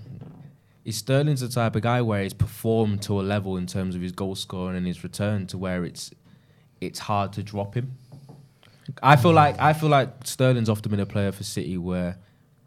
[0.84, 4.02] is Sterling's the type of guy where he's performed to a level in terms of
[4.02, 6.12] his goal scoring and his return to where it's
[6.82, 7.96] it's hard to drop him.
[9.04, 12.18] I feel like I feel like Sterling's often been a player for City where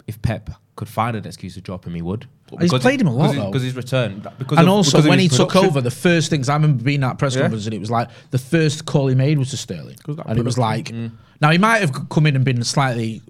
[0.07, 2.27] if Pep could find an excuse to drop him, he would.
[2.61, 3.47] He's played him a lot, though.
[3.47, 4.27] because he's returned.
[4.39, 6.83] Because and of- also, because when he his took over, the first things I remember
[6.85, 7.43] being at press Yeah.
[7.43, 10.27] conference, and it was like the first call he made was to Sterling, Because that
[10.27, 13.23] and it was like, production, now he might have come in and been slightly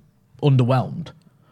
[0.42, 1.08] underwhelmed,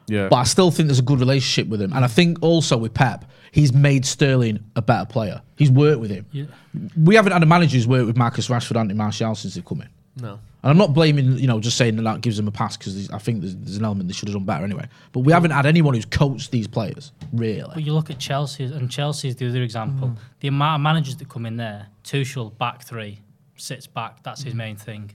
[0.09, 2.77] yeah, but I still think there's a good relationship with him, and I think also
[2.77, 5.41] with Pep, he's made Sterling a better player.
[5.57, 6.27] He's worked with him.
[6.33, 6.45] Yeah.
[7.01, 9.83] We haven't had a manager who's worked with Marcus Rashford, Anthony Martial since they've come
[9.83, 9.89] in.
[10.21, 10.41] No.
[10.63, 13.11] And I'm not blaming, you know, just saying that that gives them a pass because
[13.11, 14.87] I think there's, there's an element they should have done better anyway.
[15.13, 17.83] But we haven't had anyone who's coached these players, But really.
[17.83, 20.09] you look at Chelsea, and Chelsea's the other example.
[20.09, 20.17] Mm.
[20.41, 23.21] The amount of managers that come in there, Tuchel back three,
[23.57, 24.23] sits back.
[24.23, 24.59] That's his mm.
[24.59, 25.13] main thing.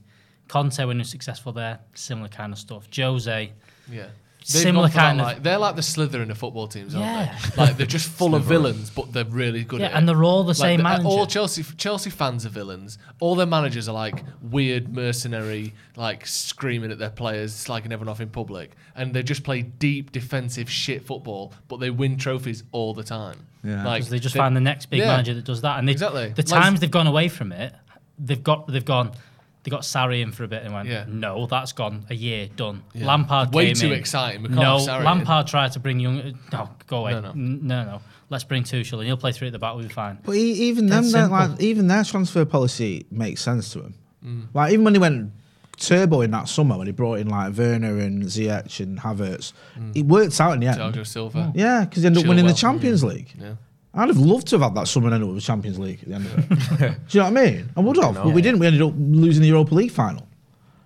[0.48, 2.88] Conte, when he was successful there, similar kind of stuff.
[2.94, 3.52] Jose,
[3.90, 4.06] Yeah.
[4.44, 7.06] Similar gone for that, kind of- like, they're like the Slytherin of football teams, aren't
[7.06, 7.36] Yeah.
[7.56, 7.62] they?
[7.62, 9.96] Like they're just full of villains, but they're really good Yeah, at it.
[9.96, 11.08] and they're all the same the- manager.
[11.08, 12.96] All Chelsea Chelsea fans are villains.
[13.18, 18.20] All their managers are like weird mercenary, like screaming at their players, slagging everyone off
[18.20, 22.94] in public, and they just play deep defensive shit football, but they win trophies all
[22.94, 23.36] the time.
[23.64, 23.84] Yeah.
[23.84, 25.06] like because they just they- find the next big yeah.
[25.08, 25.80] manager that does that.
[25.80, 26.28] And they, Exactly.
[26.28, 27.74] the Like- times they've gone away from it,
[28.16, 29.10] they've got they've gone.
[29.66, 31.06] They got Sarri in for a bit and went, Yeah.
[31.08, 32.84] no, that's gone a year done.
[32.94, 33.06] Yeah.
[33.06, 33.98] Lampard Way came too in.
[33.98, 34.42] exciting.
[34.42, 35.04] We can't No, have Sarri in.
[35.06, 36.38] Lampard tried to bring young.
[36.52, 37.12] No, go away.
[37.14, 37.30] No, no.
[37.30, 38.00] N- no, no.
[38.30, 39.74] Let's bring Tuchel and he'll play three at the back.
[39.74, 40.18] We'll be fine.
[40.24, 41.48] But e- even That's them, simple.
[41.54, 43.94] like even their transfer policy makes sense to him.
[44.24, 44.42] Mm.
[44.54, 45.32] Like even when he went
[45.78, 49.52] turbo in that summer, when he brought in like Werner and Ziyech and Havertz,
[49.96, 50.78] it worked out in the end.
[50.78, 51.52] Thiago Silva.
[51.56, 52.56] Yeah, because he ended up winning the Chilwell.
[52.60, 53.32] Champions League.
[53.40, 53.54] Yeah.
[53.96, 56.00] I'd have loved to have had that summer and ended up with the Champions League
[56.02, 56.48] at the end of it.
[56.78, 57.68] Do you know what I mean?
[57.76, 58.60] I would have, but we didn't.
[58.60, 60.26] We ended up losing the Europa League final.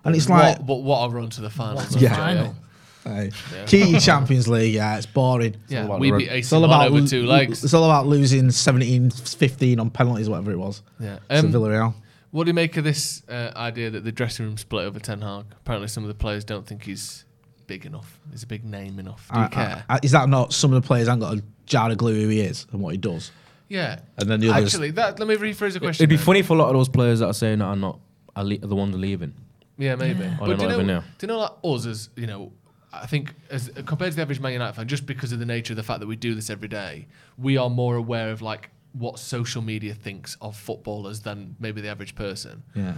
[0.03, 1.75] And it's like, what, but what a run to the final.
[1.75, 2.15] What Yeah.
[2.15, 2.55] final.
[3.03, 3.31] hey,
[3.67, 5.55] key Champions League, yeah, it's boring.
[5.67, 7.63] Yeah, about we the beat rug- AC It's all about over lo- two legs.
[7.63, 10.81] It's all about losing 17, 15 on penalties, whatever it was.
[10.99, 11.17] Yeah.
[11.29, 11.93] to Um, Villarreal.
[12.31, 15.21] What do you make of this uh, idea that the dressing room split over Ten
[15.21, 15.45] Hag?
[15.51, 17.25] Apparently, some of the players don't think he's
[17.67, 18.19] big enough.
[18.31, 19.27] He's a big name enough.
[19.33, 19.83] Do you I- care?
[19.89, 22.13] I- I- is that not some of the players haven't got a jar of glue
[22.21, 23.31] who he is and what he does?
[23.69, 23.99] yeah.
[24.17, 26.03] And then the others- Actually, that let me rephrase the question.
[26.03, 26.25] It'd be then.
[26.25, 27.99] funny for a lot of those players that are saying that are not
[28.35, 29.33] are, le- are the ones leaving.
[29.77, 30.25] Yeah, maybe.
[30.25, 31.03] Or But they're do you, not know, there.
[31.17, 32.51] do you know, like us as you know,
[32.93, 35.71] I think as compared to the average Man United fan, just because of the nature
[35.73, 37.07] of the fact that we do this every day,
[37.37, 41.87] we are more aware of like what social media thinks of footballers than maybe the
[41.87, 42.63] average person.
[42.75, 42.93] Yeah.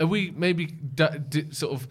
[0.00, 1.88] Are we maybe d- d- sort of?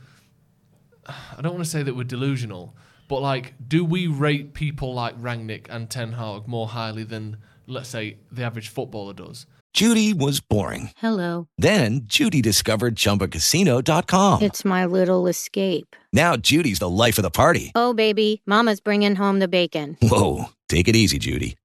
[1.38, 2.74] I don't want to say that we're delusional,
[3.08, 7.38] but like, do we rate people like Rangnick and Ten Hag more highly than,
[7.68, 9.46] let's say, the average footballer does?
[9.74, 10.92] Judy was boring.
[10.98, 11.48] Hello.
[11.58, 14.44] Then Judy discovered ChumbaCasino.com.
[14.44, 15.96] It's my little escape.
[16.12, 17.72] Now Judy's the life of the party.
[17.74, 19.98] Oh, baby, Mama's bringing home the bacon.
[20.00, 21.56] Whoa, take it easy, Judy.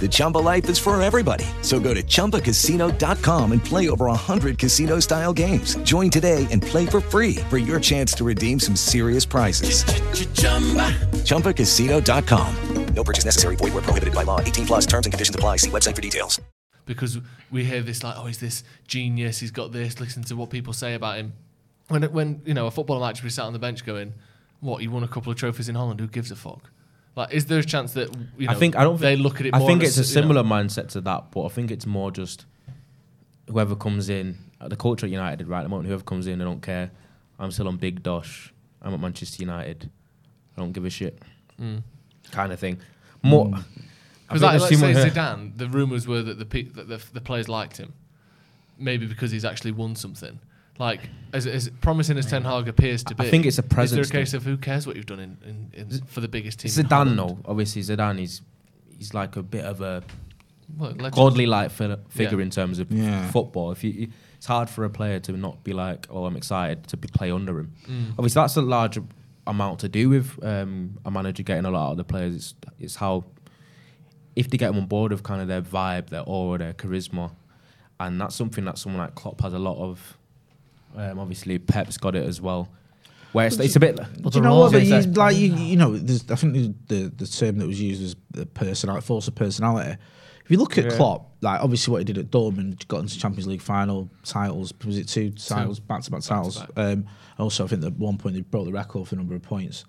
[0.00, 1.44] The Chumba life is for everybody.
[1.60, 5.76] So go to ChumbaCasino.com and play over 100 casino-style games.
[5.82, 9.84] Join today and play for free for your chance to redeem some serious prizes.
[11.24, 12.94] ChumbaCasino.com.
[12.94, 13.56] No purchase necessary.
[13.56, 14.40] Void where prohibited by law.
[14.40, 15.56] 18 plus terms and conditions apply.
[15.56, 16.40] See website for details.
[16.86, 17.18] because
[17.52, 19.38] we hear this like, oh, he's this genius.
[19.38, 20.00] He's got this.
[20.00, 21.34] Listen to what people say about him.
[21.88, 24.14] When when you know a footballer might just be sat on the bench going,
[24.60, 24.80] "What?
[24.80, 26.00] he won a couple of trophies in Holland?
[26.00, 26.70] Who gives a fuck?"
[27.16, 28.52] Like, is there a chance that you know?
[28.52, 28.94] I think I don't.
[28.94, 29.54] Think they think, look at it.
[29.54, 32.10] I think it's a you know- similar mindset to that, but I think it's more
[32.10, 32.46] just
[33.48, 34.38] whoever comes in.
[34.60, 35.88] uh, The culture at United right at the moment.
[35.88, 36.90] Whoever comes in, I don't care.
[37.38, 38.52] I'm still on Big Dosh.
[38.82, 39.90] I'm at Manchester United.
[40.56, 41.20] I don't give a shit.
[42.30, 42.78] Kind of thing.
[43.22, 43.46] More.
[43.48, 43.64] Because
[44.28, 47.02] think like, I've let's say one- Zidane, the rumours were that the, pe- that the
[47.12, 47.92] the players liked him,
[48.78, 50.38] maybe because he's actually won something.
[50.78, 51.00] Like
[51.32, 54.00] as, as promising as Ten Hag appears to be, I think it's a presence.
[54.00, 54.38] Is there a case thing.
[54.38, 56.70] of who cares what you've done in, in, in for the biggest team?
[56.70, 57.18] Zidane, Holland?
[57.18, 58.40] though, obviously Zidane, is
[58.96, 60.02] he's like a bit of a
[60.76, 61.14] What, legend?
[61.14, 62.38] godly like figure Yeah.
[62.38, 63.30] in terms of Yeah.
[63.30, 63.72] football.
[63.72, 66.96] If you, it's hard for a player to not be like, oh, I'm excited to
[66.96, 67.74] be, play under him.
[67.86, 68.12] Mm.
[68.12, 68.98] Obviously, that's a large
[69.46, 72.34] amount to do with um, a manager getting a lot of the players.
[72.36, 73.24] It's, it's how
[74.34, 77.32] if they get them on board with kind of their vibe, their aura, their charisma,
[77.98, 80.16] and that's something that someone like Klopp has a lot of.
[80.96, 82.68] Um, obviously, Pep's got it as well.
[83.32, 83.96] Where it's, it's a bit.
[83.96, 84.72] Do you know what?
[84.72, 87.80] But you, like you, you know, there's, I think the, the the term that was
[87.80, 89.96] used was the personality, force of personality.
[90.44, 93.46] If you look at Klopp, like obviously what he did at Dortmund, got into Champions
[93.46, 94.72] League final titles.
[94.84, 96.60] Was it two titles, back to back titles?
[96.76, 97.06] Um,
[97.38, 99.84] also, I think at one point they broke the record for a number of points.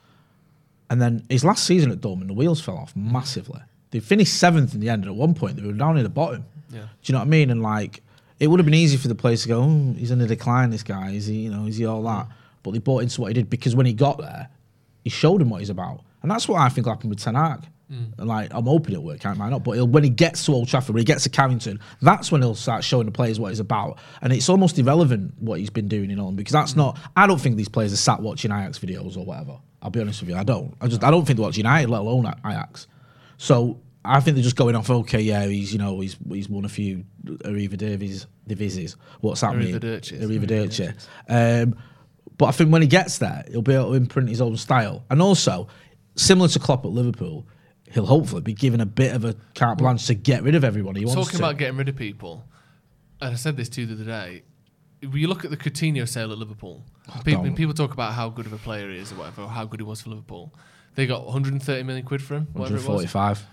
[0.91, 3.61] And then his last season at Dortmund, the wheels fell off massively.
[3.89, 6.09] They finished seventh in the end, and at one point they were down in the
[6.09, 6.45] bottom.
[6.69, 6.81] Yeah.
[6.81, 7.49] Do you know what I mean?
[7.49, 8.03] And like,
[8.41, 10.71] it would have been easy for the players to go, oh, he's in a decline.
[10.71, 11.41] This guy is he?
[11.41, 12.27] You know, is he all that?
[12.63, 14.49] But they bought into what he did because when he got there,
[15.03, 17.67] he showed them what he's about, and that's what I think happened with Ten Hag.
[18.17, 19.63] And like, I'm hoping it'll work out, might not.
[19.65, 22.41] But he'll, when he gets to Old Trafford, when he gets to Carrington, that's when
[22.41, 23.99] he'll start showing the players what he's about.
[24.21, 26.77] And it's almost irrelevant what he's been doing in Holland because that's mm.
[26.77, 26.99] not.
[27.17, 29.59] I don't think these players are sat watching Ajax videos or whatever.
[29.81, 30.73] I'll be honest with you, I don't.
[30.79, 32.87] I just I don't think they're watching United, let alone Ajax.
[33.37, 34.89] So I think they're just going off.
[34.89, 38.95] Okay, yeah, he's you know he's he's won a few Arriva Davies divises.
[39.19, 39.75] What's that mean?
[39.79, 40.21] Arrivedercis.
[40.21, 40.93] Arrivederci.
[41.29, 41.75] Um,
[42.37, 45.03] but I think when he gets there, he'll be able to imprint his own style,
[45.09, 45.67] and also
[46.15, 47.45] similar to Klopp at Liverpool,
[47.91, 50.95] he'll hopefully be given a bit of a carte blanche to get rid of everyone
[50.95, 51.45] he wants Talking to.
[51.45, 52.43] about getting rid of people,
[53.21, 54.43] and I said this to you the other day.
[55.01, 56.83] you look at the Coutinho sale at Liverpool.
[57.23, 59.49] people, and people talk about how good of a player he is or whatever, or
[59.49, 60.53] how good he was for Liverpool.
[60.95, 62.47] They got 130 million quid for him.
[62.53, 63.13] Whatever it was.
[63.13, 63.45] 145.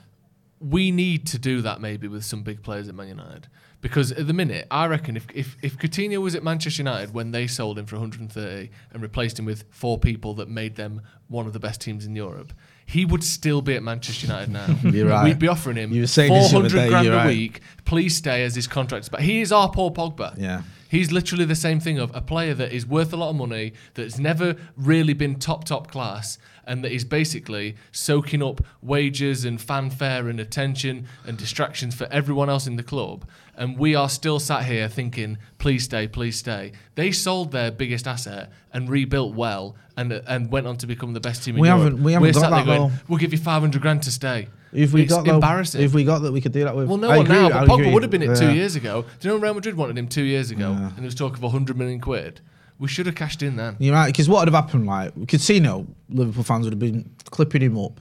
[0.60, 3.48] We need to do that maybe with some big players at Man United.
[3.80, 7.30] Because at the minute, I reckon if, if, if Coutinho was at Manchester United when
[7.30, 11.46] they sold him for 130 and replaced him with four people that made them one
[11.46, 12.52] of the best teams in Europe,
[12.88, 14.66] he would still be at Manchester United now.
[14.82, 15.24] You're right.
[15.24, 17.26] We'd be offering him You were saying this the other 400 day, grand a right.
[17.26, 17.60] week.
[17.84, 20.34] Please stay as his contract's But He is our Paul Pogba.
[20.38, 20.62] Yeah.
[20.88, 23.74] He's literally the same thing of a player that is worth a lot of money,
[23.92, 29.60] that's never really been top, top class, and that is basically soaking up wages and
[29.60, 33.28] fanfare and attention and distractions for everyone else in the club.
[33.54, 36.72] And we are still sat here thinking, please stay, please stay.
[36.94, 41.20] They sold their biggest asset and rebuilt well and and went on to become the
[41.20, 41.82] best team in We Europe.
[41.82, 44.48] haven't- we haven't We're got that going, We'll give you 500 grand to stay.
[44.72, 46.88] If we it's got though, if we got that, we could do that with.
[46.88, 47.86] Well, no I one agree, now, I but agree.
[47.86, 49.02] Pogba would have been it two years ago.
[49.20, 51.36] Do you know when Real Madrid wanted him two years ago, and there was talk
[51.36, 52.40] of 100 million quid?
[52.78, 53.76] We should have cashed in then.
[53.80, 54.86] You're right, because what would have happened?
[54.86, 57.98] Like Casino, Liverpool fans would have been clipping him up,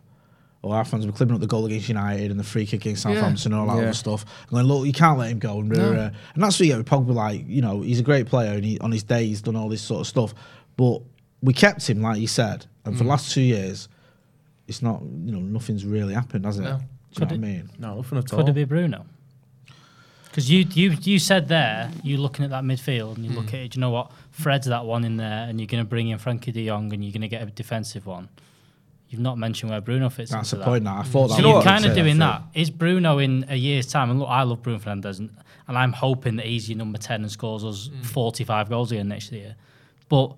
[0.61, 2.81] or our fans would be clipping up the goal against United and the free kick
[2.85, 3.13] against Yeah.
[3.15, 3.83] Southampton and all that Yeah.
[3.87, 4.25] other stuff.
[4.41, 5.61] And going, look, you can't let him go.
[5.61, 5.93] And, No.
[5.93, 7.13] uh, and that's what you get with Pogba.
[7.13, 9.69] Like, you know, he's a great player, and he, on his day, he's done all
[9.69, 10.35] this sort of stuff.
[10.75, 10.99] But
[11.41, 12.97] we kept him, like you said, and Mm.
[12.97, 13.87] for the last two years,
[14.67, 16.63] it's not, you know, nothing's really happened, has it?
[16.63, 16.67] No.
[16.69, 17.69] Do you know Could what I mean?
[17.79, 18.39] No, nothing at all.
[18.39, 19.05] Could it be Bruno?
[20.25, 23.55] Because you, you you said there, you're looking at that midfield and you look at
[23.55, 26.17] it, you know what, Fred's that one in there, and you're going to bring in
[26.19, 28.29] Frankie de Jong and you're going to get a defensive one.
[29.09, 30.65] You've not mentioned where Bruno fits That's into the that.
[30.69, 30.99] point now.
[30.99, 32.41] I thought that So was you're kind of doing I that.
[32.53, 34.11] Is Bruno in a year's time?
[34.11, 35.29] And look, I love Bruno Fernandes, and,
[35.67, 39.31] and I'm hoping that he's your number 10 and scores us 45 goals again next
[39.31, 39.55] year.
[40.09, 40.37] But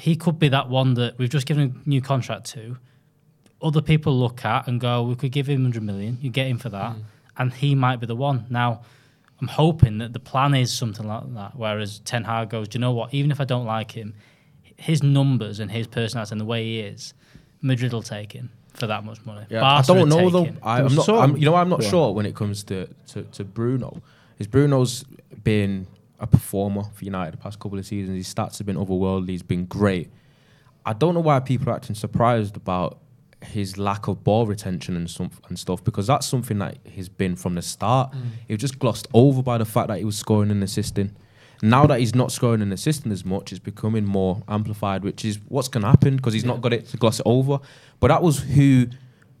[0.00, 2.78] he could be that one that we've just given a new contract to.
[3.60, 6.56] Other people look at and go, we could give him 100 million, you get him
[6.56, 7.02] for that, mm.
[7.36, 8.46] and he might be the one.
[8.48, 8.80] Now,
[9.42, 12.80] I'm hoping that the plan is something like that, whereas Ten Hag goes, do you
[12.80, 14.14] know what, even if I don't like him,
[14.76, 17.12] his numbers and his personality and the way he is,
[17.60, 19.44] Madrid will take him for that much money.
[19.50, 20.44] Yeah, Barca I don't know though.
[20.44, 20.58] him.
[20.62, 21.04] I, I'm not.
[21.04, 24.00] So- I'm, you know, I'm not Go sure when it comes to, to, to Bruno.
[24.38, 25.04] Is Bruno's
[25.44, 25.86] been
[26.20, 28.16] a performer for United the past couple of seasons?
[28.16, 29.30] His stats have been otherworldly.
[29.30, 30.10] He's been great.
[30.84, 32.98] I don't know why people are acting surprised about
[33.42, 37.36] his lack of ball retention and some and stuff because that's something that he's been
[37.36, 38.12] from the start.
[38.12, 38.20] Mm.
[38.46, 41.16] He was just glossed over by the fact that he was scoring and assisting.
[41.62, 45.38] Now that he's not scoring and assisting as much, it's becoming more amplified, which is
[45.48, 47.58] what's going to happen because he's not got it to gloss it over.
[47.98, 48.86] But that was who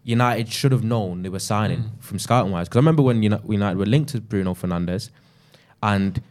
[0.02, 2.02] United should have known they were signing mm.
[2.02, 2.68] from scouting wise.
[2.68, 5.10] Because I remember when United were linked to Bruno Fernandes,
[5.82, 6.22] and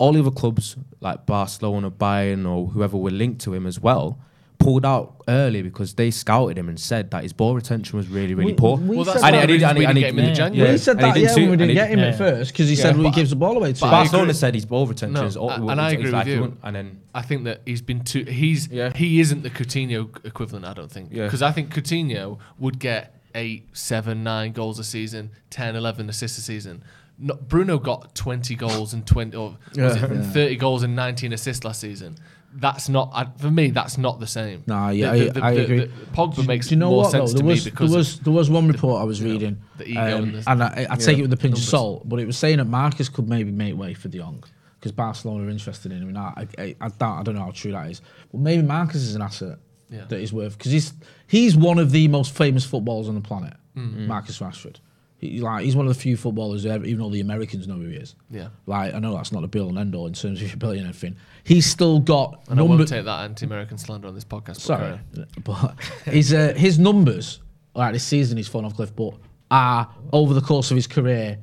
[0.00, 4.18] all the other clubs like Barcelona, Bayern, or whoever were linked to him as well
[4.58, 8.34] pulled out early because they scouted him and said that his ball retention was really,
[8.34, 8.76] really We- poor.
[8.76, 10.18] we Well, that's said one that- of the reasons and we and didn't get him
[10.18, 10.72] in the yeah.
[10.72, 12.04] We said that, didn't yeah, when we didn't get him yeah.
[12.08, 12.82] at first because he Yeah.
[12.82, 13.98] said well, he gives the ball away too but I much.
[14.10, 16.56] Barcelona said his ball retention No, is all, I- and I agree with like you.
[16.62, 18.24] And then I think that he's been too.
[18.24, 18.92] He's Yeah.
[18.94, 20.66] he isn't the Coutinho equivalent.
[20.66, 21.24] I don't think Yeah.
[21.24, 26.36] because I think Coutinho would get eight, seven, nine goals a season, 10, 11 assists
[26.36, 26.82] a season.
[27.22, 30.22] No, Bruno got twenty goals and twenty or was it Yeah.
[30.22, 32.16] thirty goals and nineteen assists last season.
[32.52, 33.70] That's not I, for me.
[33.70, 34.64] That's not the same.
[34.66, 35.90] Nah, yeah, The- I- the- I the- agree.
[36.14, 37.38] Pogba Do- makes do you know more what, sense though?
[37.38, 39.58] to there was, me because there was there was one report I was know, reading,
[39.84, 41.62] ego um, and and I, I take it with a pinch numbers.
[41.64, 44.42] of salt, but it was saying that Marcus could maybe make way for De Jong
[44.80, 46.08] because Barcelona are interested in him.
[46.08, 48.00] And I, I, I, doubt, I don't know how true that is,
[48.32, 49.58] but maybe Marcus is an asset
[49.90, 50.06] Yeah.
[50.08, 50.92] that is worth because he's
[51.28, 54.06] he's one of the most famous footballers on the planet, Mm.
[54.08, 54.76] Marcus Rashford.
[55.20, 57.74] He, like he's one of the few footballers who ever, even all the Americans know
[57.74, 58.14] who he is.
[58.30, 58.48] Yeah.
[58.66, 60.78] Like I know that's not a bill and end all in terms of your ability
[60.80, 61.16] and everything.
[61.44, 64.60] He's still got and I number- won't take that anti-American slander on this podcast.
[64.60, 64.98] Sorry,
[65.44, 65.74] but
[66.06, 67.40] his uh, his numbers
[67.74, 69.14] like this season he's fallen off cliff, but
[69.50, 71.38] are over the course of his career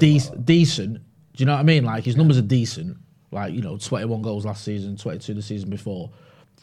[0.00, 0.94] dec- decent.
[0.94, 1.00] Do
[1.36, 1.84] you know what I mean?
[1.84, 2.96] Like his numbers are decent.
[3.30, 6.10] Like you know, twenty one goals last season, twenty two the season before,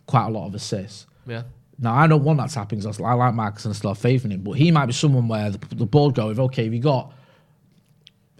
[0.05, 1.07] quite a lot of assists.
[1.25, 1.43] Yeah.
[1.79, 3.97] Now I don't want that to happen because I like Marcus and I still have
[3.99, 4.41] faith in him.
[4.41, 7.13] But he might be someone where the, the board go, if okay, if you got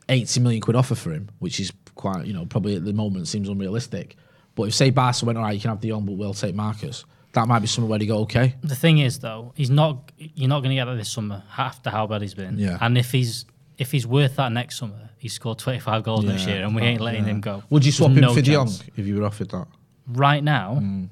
[0.10, 3.28] eighty million quid offer for him, which is quite you know probably at the moment
[3.28, 4.16] seems unrealistic.
[4.56, 6.56] But if say Barca went, all right, you can have the young, but we'll take
[6.56, 7.06] Marcus.
[7.34, 8.56] That might be somewhere where they go, okay.
[8.64, 10.12] The thing is, though, he's not.
[10.18, 12.58] You're not going to get that this summer after how bad he's been.
[12.58, 12.78] Yeah.
[12.82, 13.46] And if he's
[13.78, 16.38] if he's worth that next summer, he scored 25 goals Yeah.
[16.48, 17.62] year, and we ain't letting him go.
[17.70, 19.68] Would you There's swap him no for De Jong if you were offered that?
[20.08, 20.80] right now?
[20.82, 21.10] Mm.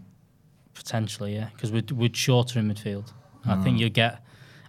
[0.75, 3.11] Potentially, yeah, because we're, we're shorter in midfield.
[3.45, 3.63] I Mm.
[3.63, 4.23] think you get.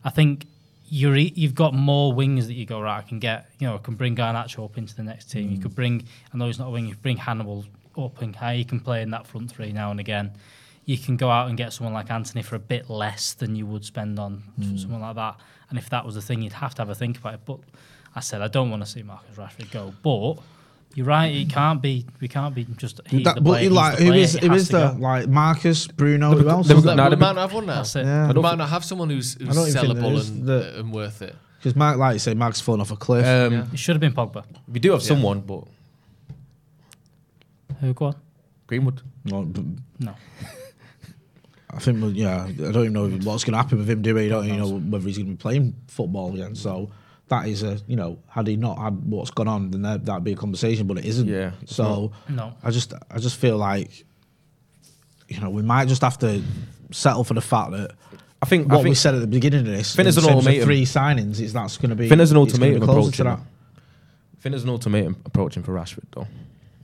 [0.04, 0.46] I think
[0.88, 2.98] you're e- you've got more wings that you go right.
[2.98, 5.48] I can get you know I can bring Garnacho up into the next team.
[5.48, 5.56] Mm.
[5.56, 6.86] You could bring I know he's not a wing.
[6.86, 7.64] You could bring Hannibal
[7.98, 8.52] up and high.
[8.54, 10.30] You can play in that front three now and again.
[10.84, 13.66] You can go out and get someone like Antony for a bit less than you
[13.66, 14.78] would spend on Mm.
[14.80, 15.36] someone like that.
[15.70, 17.40] And if that was the thing, you'd have to have a think about it.
[17.44, 17.58] But
[18.14, 19.92] I said I don't want to see Marcus Rashford go.
[20.02, 20.34] But
[20.94, 21.26] You're right.
[21.34, 22.06] It can't be.
[22.20, 23.00] We can't be just.
[23.06, 24.62] He's That- the but player, he, he's like the who player, is it who has
[24.62, 24.98] is to the go.
[24.98, 26.30] like Marcus Bruno?
[26.34, 26.68] Who else?
[26.68, 26.96] they've is got- there?
[26.96, 27.74] no, we they've might been- not have one now.
[27.76, 28.04] That's it.
[28.06, 28.32] Yeah.
[28.32, 30.78] We might not have someone who's, who's I don't think there sellable is and, the-
[30.80, 31.36] and worth it.
[31.58, 33.26] Because Mark, like you say, Mark's fallen off a cliff.
[33.26, 33.66] Um, Yeah.
[33.72, 34.44] It should have been Pogba.
[34.68, 35.64] We do have someone, but
[37.80, 38.16] Who go on?
[38.66, 39.02] Greenwood.
[39.24, 39.42] No,
[39.98, 40.14] No.
[41.68, 44.00] I think, yeah, I don't even know what's going to happen with him.
[44.00, 44.24] Do we?
[44.24, 46.54] You don't even know whether he's going to be playing football again.
[46.54, 46.90] So
[47.28, 50.24] that is a, you know, had he not had what's gone on, then that, that'd
[50.24, 50.86] be a conversation.
[50.86, 51.28] But it isn't.
[51.28, 52.54] Yeah, So No.
[52.62, 54.04] I just, I just feel like,
[55.28, 56.42] you know, we might just have to
[56.92, 57.92] settle for the fact that
[58.40, 58.68] I think.
[58.68, 59.96] what I think we said at the beginning of this.
[59.96, 60.66] think there's in an terms ultimatum.
[60.66, 61.40] Three signings.
[61.40, 62.04] Is that's going to be?
[62.06, 63.24] I think there's an it's ultimatum closer to approaching.
[63.24, 63.38] that.
[63.38, 66.28] I think there's an ultimatum approaching for Rashford though,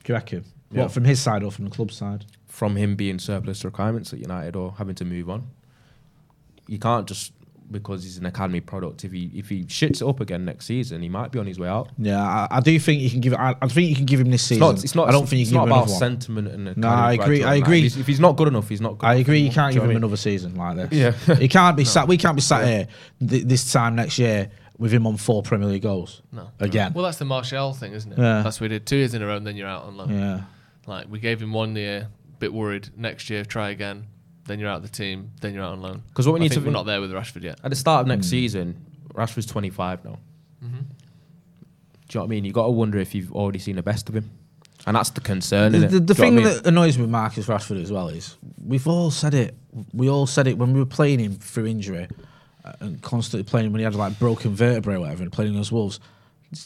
[0.03, 0.45] Do you reckon?
[0.73, 0.83] Yeah.
[0.83, 2.25] What from his side or from the club side?
[2.49, 5.49] from him being surplus requirements at United or having to move on.
[6.69, 7.33] You can't just
[7.73, 9.05] because he's an academy product.
[9.05, 11.59] If he if he shits it up again next season, he might be on his
[11.59, 11.89] way out.
[11.99, 13.35] Yeah, I, I do think you can give.
[13.35, 14.61] I, I think you can give him this It's season.
[14.61, 14.85] not.
[14.85, 15.09] It's not.
[15.09, 15.99] I don't think you it's can not give him about another one.
[15.99, 16.65] sentiment and.
[16.77, 17.67] No, academy I agree- I and that.
[17.67, 17.79] agree.
[17.79, 18.99] If he's, if he's not good enough, he's not.
[18.99, 19.39] good I enough agree.
[19.41, 21.17] You can't give him know another season like this.
[21.27, 21.35] Yeah.
[21.37, 22.07] he can't be sat.
[22.07, 22.87] We can't be sat here
[23.27, 26.23] th- this time next year with him on four Premier League goals.
[26.33, 26.49] No.
[26.61, 26.93] again.
[26.93, 28.19] Well, that's the Martial thing, isn't it?
[28.19, 28.43] Yeah.
[28.43, 30.11] That's what we did two years in a row, and then you're out on loan.
[30.11, 30.43] yeah,
[30.87, 32.09] Like we gave him one year,
[32.39, 32.89] bit worried.
[32.97, 34.07] Next year, try again.
[34.47, 35.31] Then you're out of the team.
[35.41, 36.03] Then you're out on loan.
[36.09, 37.61] Because what we I need think to we're not there with Rashford yet.
[37.63, 38.31] At the start of next Hmm.
[38.31, 40.19] season, Rashford's 25 now.
[40.65, 40.77] Mm-hmm.
[40.77, 40.85] Do you
[42.15, 42.45] know what I mean?
[42.45, 44.31] You got to wonder if you've already seen the best of him,
[44.87, 45.73] and that's the concern.
[45.73, 45.91] the, innit?
[45.91, 46.45] the, the Do you thing I mean?
[46.45, 49.55] that annoys me with Marcus Rashford as well is we've all said it.
[49.95, 52.09] We all said it when we were playing him through injury
[52.65, 55.55] uh, and constantly playing him when he had like broken vertebrae or whatever and playing
[55.55, 56.01] those Wolves.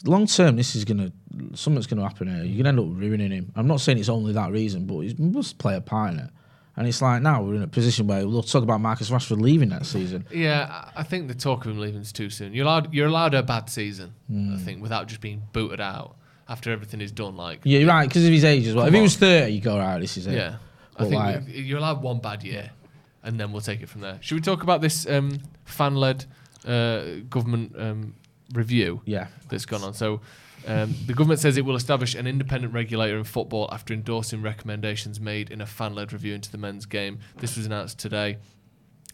[0.03, 1.11] Long term, this is gonna
[1.53, 2.43] something's gonna happen here.
[2.43, 3.51] You're gonna end up ruining him.
[3.55, 6.29] I'm not saying it's only that reason, but he must play a part in it.
[6.77, 9.69] And it's like now we're in a position where we'll talk about Marcus Rashford leaving
[9.69, 10.27] that season.
[10.31, 12.53] Yeah, I think the talk of him leaving is too soon.
[12.53, 12.93] You're allowed.
[12.93, 14.13] You're allowed a bad season.
[14.31, 14.53] Hmm.
[14.53, 16.15] I think without just being booted out
[16.47, 17.35] after everything is done.
[17.35, 18.85] Like Yeah, you're right because of his age as well.
[18.85, 19.99] Come if he was 30, you go right.
[19.99, 20.35] This is it.
[20.35, 20.57] Yeah,
[20.95, 22.69] I think like- you're allowed one bad year,
[23.23, 24.19] and then we'll take it from there.
[24.21, 26.25] Should we talk about this um, fan-led
[26.65, 28.13] uh, government um,
[28.53, 29.01] review?
[29.05, 29.27] Yeah.
[29.49, 29.93] that's gone on.
[29.95, 30.21] So.
[30.67, 35.19] Um, the government says it will establish an independent regulator in football after endorsing recommendations
[35.19, 37.19] made in a fan-led review into the men's game.
[37.37, 38.37] This was announced today.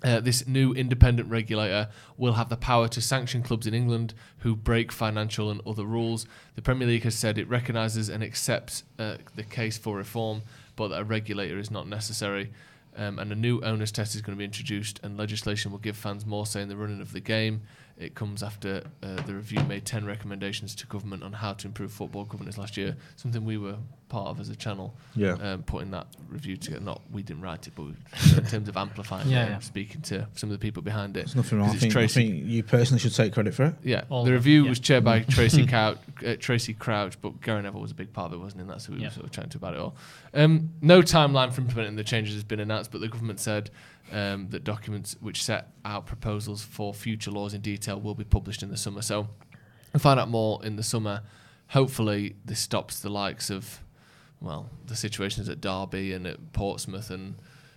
[0.04, 1.88] Uh, this new independent regulator
[2.18, 6.26] will have the power to sanction clubs in England who break financial and other rules.
[6.56, 10.41] The Premier League has said it recognises and accepts uh, the case for reform,
[10.76, 12.51] but that a regulator is not necessary.
[12.95, 15.95] Um, and a new owners test is going to be introduced, and legislation will give
[15.95, 17.62] fans more say in the running of the game.
[18.04, 21.91] It comes after uh, the review made 10 recommendations to government on how to improve
[21.91, 23.78] football governance last year, something we were
[24.10, 24.93] part of as a channel.
[25.16, 25.34] Yeah.
[25.41, 26.82] Um, putting that review together.
[26.84, 27.93] Not we didn't write it, but we,
[28.38, 29.54] in terms of amplifying Yeah, it yeah.
[29.56, 31.22] and speaking to some of the people behind it.
[31.22, 31.70] There's nothing wrong.
[31.70, 33.76] I it's think, I think you personally should take credit for it.
[33.84, 34.70] yeah, All the of it, review yeah.
[34.70, 38.32] was chaired by Tracy Couch, uh, Tracy Crouch, but Gary Neville was a big part
[38.32, 38.62] of it, wasn't he?
[38.64, 39.08] And that's who we Yeah.
[39.08, 39.95] were sort of chatting to about it all.
[40.34, 43.70] Um, no timeline for implementing the changes has been announced, but the government said
[44.14, 48.64] um, that documents which set out proposals for future laws in detail will be published
[48.64, 49.01] in the summer.
[49.01, 49.28] So
[49.91, 51.22] we'll find out more in the summer.
[51.70, 53.80] Hopefully, this stops the likes of,
[54.39, 57.36] well, the situations at Derby and at Portsmouth and.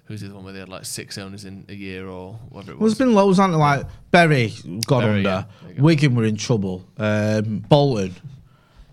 [0.09, 2.71] Who's the other one where they had like six owners in a year or whatever
[2.71, 2.97] it Well, was?
[2.97, 3.49] there's been loads, there?
[3.49, 4.53] Like Bury
[4.87, 5.75] got Bury, under, yeah.
[5.75, 5.83] Go.
[5.83, 8.15] Wigan were in trouble, um, Bolton.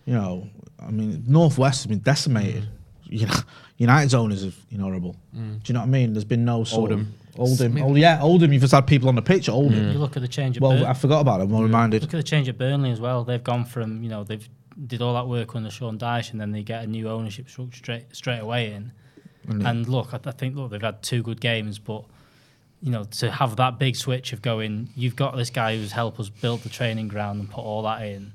[0.05, 2.63] You know, I mean, Northwest has been decimated.
[2.63, 2.69] Mm.
[3.19, 3.35] You know,
[3.83, 5.15] United's owners have been horrible.
[5.35, 5.61] Mm.
[5.61, 6.13] Do you know what I mean?
[6.13, 7.13] There's been no sort Oldham.
[7.35, 7.81] of Oldham.
[7.81, 8.53] Oh yeah, Oldham.
[8.53, 9.89] You've just had people on the pitch at Oldham.
[9.89, 9.93] Mm.
[9.93, 11.53] You look at the change at Well, Bur- I forgot about them.
[11.53, 12.01] I'm reminded.
[12.01, 13.23] Look at the change at Burnley as well.
[13.23, 14.47] They've gone from you know they've
[14.87, 17.77] did all that work under Sean Dyche, and then they get a new ownership structure
[17.77, 18.91] straight straight away in.
[19.45, 22.05] And look, I, I think look they've had two good games, but
[22.81, 26.19] you know to have that big switch of going, you've got this guy who's helped
[26.19, 28.31] us build the training ground and put all that in.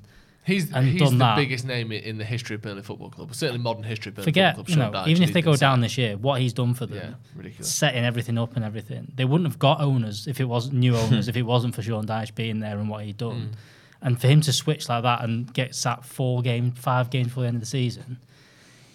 [0.49, 1.35] He's, and he's done the that.
[1.35, 4.55] biggest name in the history of Burnley Football Club, certainly modern history of Burnley Forget
[4.55, 4.93] Football you Club.
[4.93, 6.97] know even if they go down this year, what he's done for them.
[6.97, 7.71] Yeah, ridiculous.
[7.71, 9.11] setting everything up and everything.
[9.15, 12.05] They wouldn't have got owners if it wasn't new owners if it wasn't for Sean
[12.05, 13.51] Dyche being there and what he'd done.
[13.51, 13.57] Mm.
[14.01, 17.43] And for him to switch like that and get sat four games, five games before
[17.43, 18.17] the end of the season,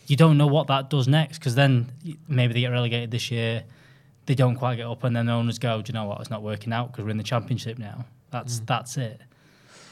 [0.06, 1.92] you don't know what that does next because then
[2.26, 3.64] maybe they get relegated this year,
[4.26, 6.20] they don't quite get up, and then the owners go, "Do you know what?
[6.20, 8.06] It's not working out because we're in the championship now.
[8.30, 8.66] That's mm.
[8.66, 9.20] that's it."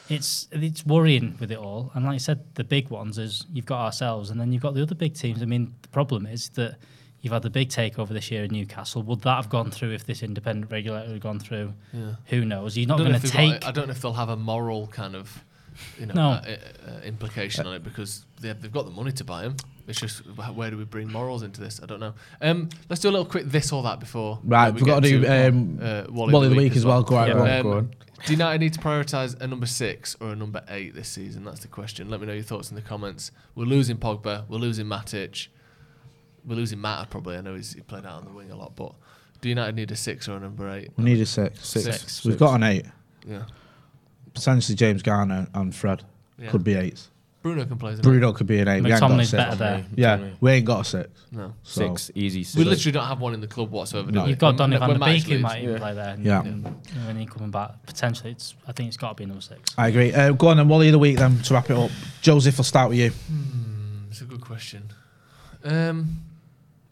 [0.09, 3.65] It's it's worrying with it all, and like I said, the big ones is you've
[3.65, 5.41] got ourselves, and then you've got the other big teams.
[5.41, 6.77] I mean, the problem is that
[7.21, 9.01] you've had the big takeover this year in Newcastle.
[9.03, 11.73] Would that have gone through if this independent regulator had gone through?
[11.93, 12.15] Yeah.
[12.25, 12.77] Who knows?
[12.77, 13.65] You're not going to they've got- take.
[13.65, 15.43] I don't know if they'll have a moral kind of
[15.99, 16.29] you know, No.
[16.31, 16.55] uh,
[16.87, 19.55] uh, implication on it because they have, they've got the money to buy him.
[19.87, 21.81] It's just where do we bring morals into this?
[21.81, 22.13] I don't know.
[22.41, 24.39] Um, let's do a little quick this or that before.
[24.43, 27.03] Right, we we've got to do um, uh, Wally, of the week as well.
[27.03, 27.49] Go, on, Yeah, on.
[27.49, 27.91] Um, go on.
[28.25, 31.43] Do United need to prioritise a number six or a number eight this season?
[31.43, 32.09] That's the question.
[32.09, 33.31] Let me know your thoughts in the comments.
[33.55, 34.47] We're losing Pogba.
[34.47, 35.47] We're losing Matic.
[36.45, 37.37] We're losing Mata probably.
[37.37, 38.93] I know he's, he played out on the wing a lot, but
[39.41, 40.89] do United need a six or a number eight?
[40.97, 41.67] We need a six.
[41.67, 42.25] Six.
[42.25, 42.85] We've got an eight.
[43.27, 43.43] Yeah.
[44.33, 46.03] Potentially James Garner and Fred
[46.37, 46.49] Yeah.
[46.49, 47.09] could be eights.
[47.43, 47.91] Bruno can play.
[47.91, 48.81] as an Bruno could be an eight.
[48.81, 49.55] We ain't got a McTominay's six.
[49.57, 49.85] there.
[49.95, 51.09] Yeah, we ain't got a six.
[51.09, 51.37] eight.
[51.37, 51.53] No.
[51.63, 51.81] So.
[51.95, 52.43] Six, easy.
[52.43, 52.55] Six.
[52.57, 54.09] We literally don't have one in the club whatsoever.
[54.11, 54.23] do No.
[54.23, 54.29] we?
[54.31, 55.43] You've got When- Donny van when der Matic Beek who leaves.
[55.43, 55.77] might even Yeah.
[55.79, 56.17] play there.
[56.21, 56.41] Yeah.
[56.41, 56.63] And
[57.05, 58.55] when he coming back, potentially, it's.
[58.67, 59.59] I think it's got to be number six.
[59.77, 60.13] I agree.
[60.13, 61.91] Uh, go on then, Wally of the week then to wrap it up.
[62.21, 63.11] Joseph, I'll start with you.
[64.09, 64.83] It's a good question.
[65.65, 66.21] Um,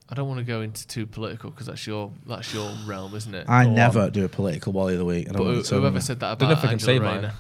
[0.10, 3.34] I don't want to go into too political because that's your that's your realm, isn't
[3.34, 3.46] it?
[3.48, 3.76] I Go on.
[3.76, 5.30] never do a political Wally of the week.
[5.30, 6.74] I don't But want who- to whoever said that Don't know about if I can
[6.74, 7.32] Angela say Rayner, mine.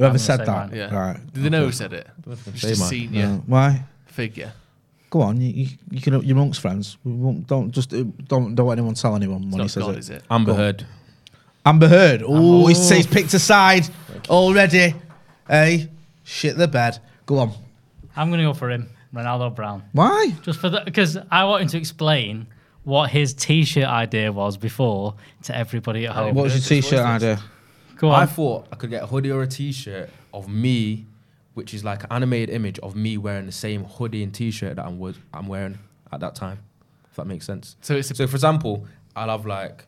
[0.00, 0.72] Whoever said that.
[0.74, 0.94] yeah.
[0.94, 1.32] Right.
[1.32, 2.06] Did they know who said it?
[2.26, 3.42] Say Just a senior No.
[3.46, 3.84] Why?
[4.06, 4.52] figure.
[5.10, 5.40] Go on.
[5.40, 6.20] You, you, you can.
[6.22, 6.96] You're amongst friends.
[7.04, 9.70] We won't, don't just uh, don't don't let anyone tell anyone It's when he not
[9.70, 9.98] says God, it.
[9.98, 10.22] is it?
[10.30, 10.86] Amber Heard.
[11.66, 12.22] Amber Heard.
[12.24, 13.88] Oh, he's, he's picked a side
[14.28, 14.94] already.
[15.48, 15.88] Hey,
[16.24, 16.98] shit the bed.
[17.26, 17.52] Go on.
[18.16, 19.82] I'm going to go for him, Ronaldo Brown.
[19.92, 20.32] Why?
[20.42, 22.46] Just for that, because I want him to explain
[22.84, 26.34] what his T-shirt idea was before to everybody at home.
[26.34, 27.40] What was your t-shirt idea?
[28.00, 31.04] Go I thought I could get a hoodie or a t-shirt of me,
[31.54, 34.86] which is like an animated image of me wearing the same hoodie and t-shirt that
[34.86, 35.78] I'm was I'm wearing
[36.10, 36.58] at that time.
[37.10, 37.76] If that makes sense.
[37.82, 39.84] So it's a So for example, I'll have like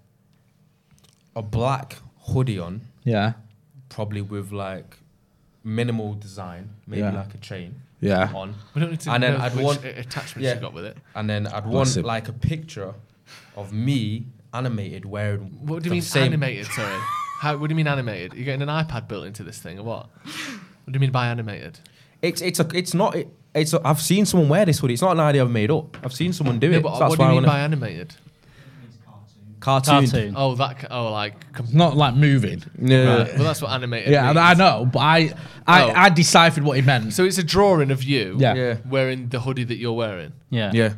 [1.34, 3.32] a black hoodie on, Yeah.
[3.88, 4.98] probably with like
[5.64, 7.12] minimal design, maybe Yeah.
[7.12, 8.30] like a chain Yeah.
[8.34, 10.54] on, we don't need to and then know I'd which want- attachments yeah.
[10.54, 10.98] you got with it.
[11.14, 12.04] and then I'd Bless want him.
[12.04, 12.92] like a picture
[13.56, 15.56] of me animated wearing.
[15.62, 16.66] What do you the mean same- animated?
[16.66, 17.00] Sorry.
[17.43, 17.57] How?
[17.57, 18.34] What do you mean animated?
[18.34, 20.07] You're getting an iPad built into this thing or what?
[20.24, 21.80] What do you mean by animated?
[22.22, 24.93] It's it's a it's not it, it's a, I've seen someone wear this hoodie.
[24.95, 25.97] It's not an idea I've made up.
[26.05, 26.82] I've seen someone do Yeah, it.
[26.84, 28.14] but so that's what do why you I mean wanna- by animated?
[29.61, 29.95] cartoon?
[30.09, 30.34] Cartoon.
[30.36, 30.78] Oh, that.
[30.80, 31.53] ca- Oh, like.
[31.53, 32.62] Com- Not like moving.
[32.78, 33.18] No.
[33.18, 33.34] right.
[33.34, 34.11] Well, that's what animated.
[34.12, 34.38] Yeah, means.
[34.38, 35.32] I know, but I
[35.66, 35.93] I, Oh.
[35.95, 37.12] I deciphered what he meant.
[37.12, 38.36] So it's a drawing of you.
[38.38, 38.55] Yeah.
[38.55, 38.76] Yeah.
[38.88, 40.32] Wearing the hoodie that you're wearing.
[40.51, 40.70] Yeah.
[40.74, 40.95] Yeah.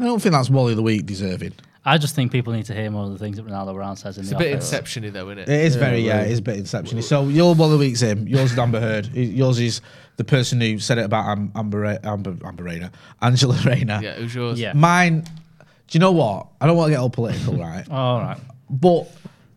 [0.00, 1.52] I don't think that's Wally of the week deserving.
[1.86, 4.16] I just think people need to hear more of the things that Ronaldo Brown says
[4.16, 4.64] in It's the a bit office.
[4.72, 5.48] inception-y though, isn't it?
[5.48, 6.26] It is very yeah, right.
[6.26, 7.02] it is a bit inception.
[7.02, 8.26] So your one of the week's him.
[8.26, 9.06] Yours is Amber Heard.
[9.14, 9.80] Yours is
[10.16, 14.00] the person who said it about Am- Amber Ra- Amber Amber Rayner, Angela Rayner.
[14.02, 14.58] Yeah, who's yours?
[14.58, 14.72] Yeah.
[14.72, 15.20] Mine.
[15.20, 16.46] Do you know what?
[16.60, 17.84] I don't want to get all political, right?
[17.90, 18.38] Oh, all right.
[18.70, 19.06] But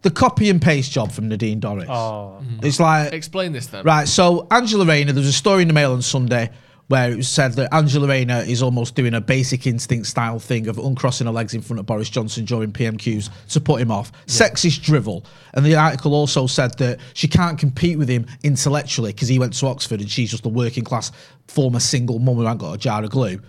[0.02, 1.88] the copy and paste job from Nadine Dorries.
[1.90, 3.84] Oh, It's like Explain this then.
[3.86, 6.50] Right, so Angela Rayner, there was a story in the Mail on Sunday
[6.88, 10.68] where it was said that Angela Rayner is almost doing a basic instinct style thing
[10.68, 14.12] of uncrossing her legs in front of Boris Johnson during PMQs to put him off.
[14.26, 15.26] Sexist drivel.
[15.54, 19.54] And the article also said that she can't compete with him intellectually because he went
[19.54, 21.12] to Oxford and she's just a working class
[21.48, 23.38] former single mum who ain't got a jar of glue.
[23.38, 23.44] Mm.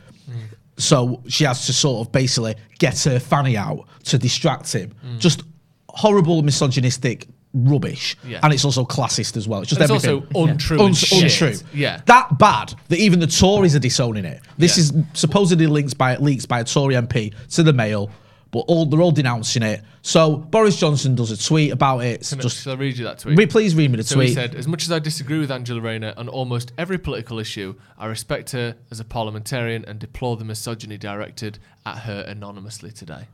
[0.77, 4.93] So she has to sort of basically get her fanny out to distract him.
[5.05, 5.19] Mm.
[5.21, 5.43] Just
[5.89, 8.17] horrible, misogynistic rubbish.
[8.27, 8.41] Yeah.
[8.43, 9.61] And it's also classist as well.
[9.63, 10.29] It's just And it's everything.
[10.35, 10.81] also untrue.
[10.81, 11.23] Un- shit.
[11.43, 11.67] untrue.
[11.75, 12.01] Yeah.
[12.07, 14.43] That bad that even the Tories are disowning it.
[14.59, 14.83] This Yeah.
[14.83, 18.11] is supposedly linked by leaks by a Tory MP to the Mail,
[18.51, 19.83] but all they're all denouncing it.
[20.03, 22.27] So Boris Johnson does a tweet about it.
[22.29, 23.37] Can I- just shall I read you that tweet?
[23.37, 24.29] Re- please read me the So tweet.
[24.29, 27.75] he said, as much as I disagree with Angela Rayner on almost every political issue,
[27.99, 33.25] I respect her as a parliamentarian and deplore the misogyny directed at her anonymously today.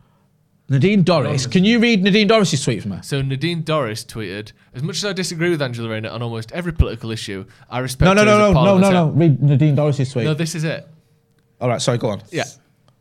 [0.68, 1.50] Nadine Dorries.
[1.50, 3.02] Can you read Nadine Dorries's tweet from her?
[3.02, 6.72] So Nadine Dorries tweeted, as much as I disagree with Angela Rayner on almost every
[6.72, 8.80] political issue, I respect No, no, her no, as a no, no, no, no.
[8.80, 9.06] parliamentarian.
[9.06, 9.20] No.
[9.20, 10.24] Read Nadine Dorries's tweet.
[10.24, 10.88] No, this is it.
[11.60, 12.22] All right, sorry, go on.
[12.30, 12.44] Yeah.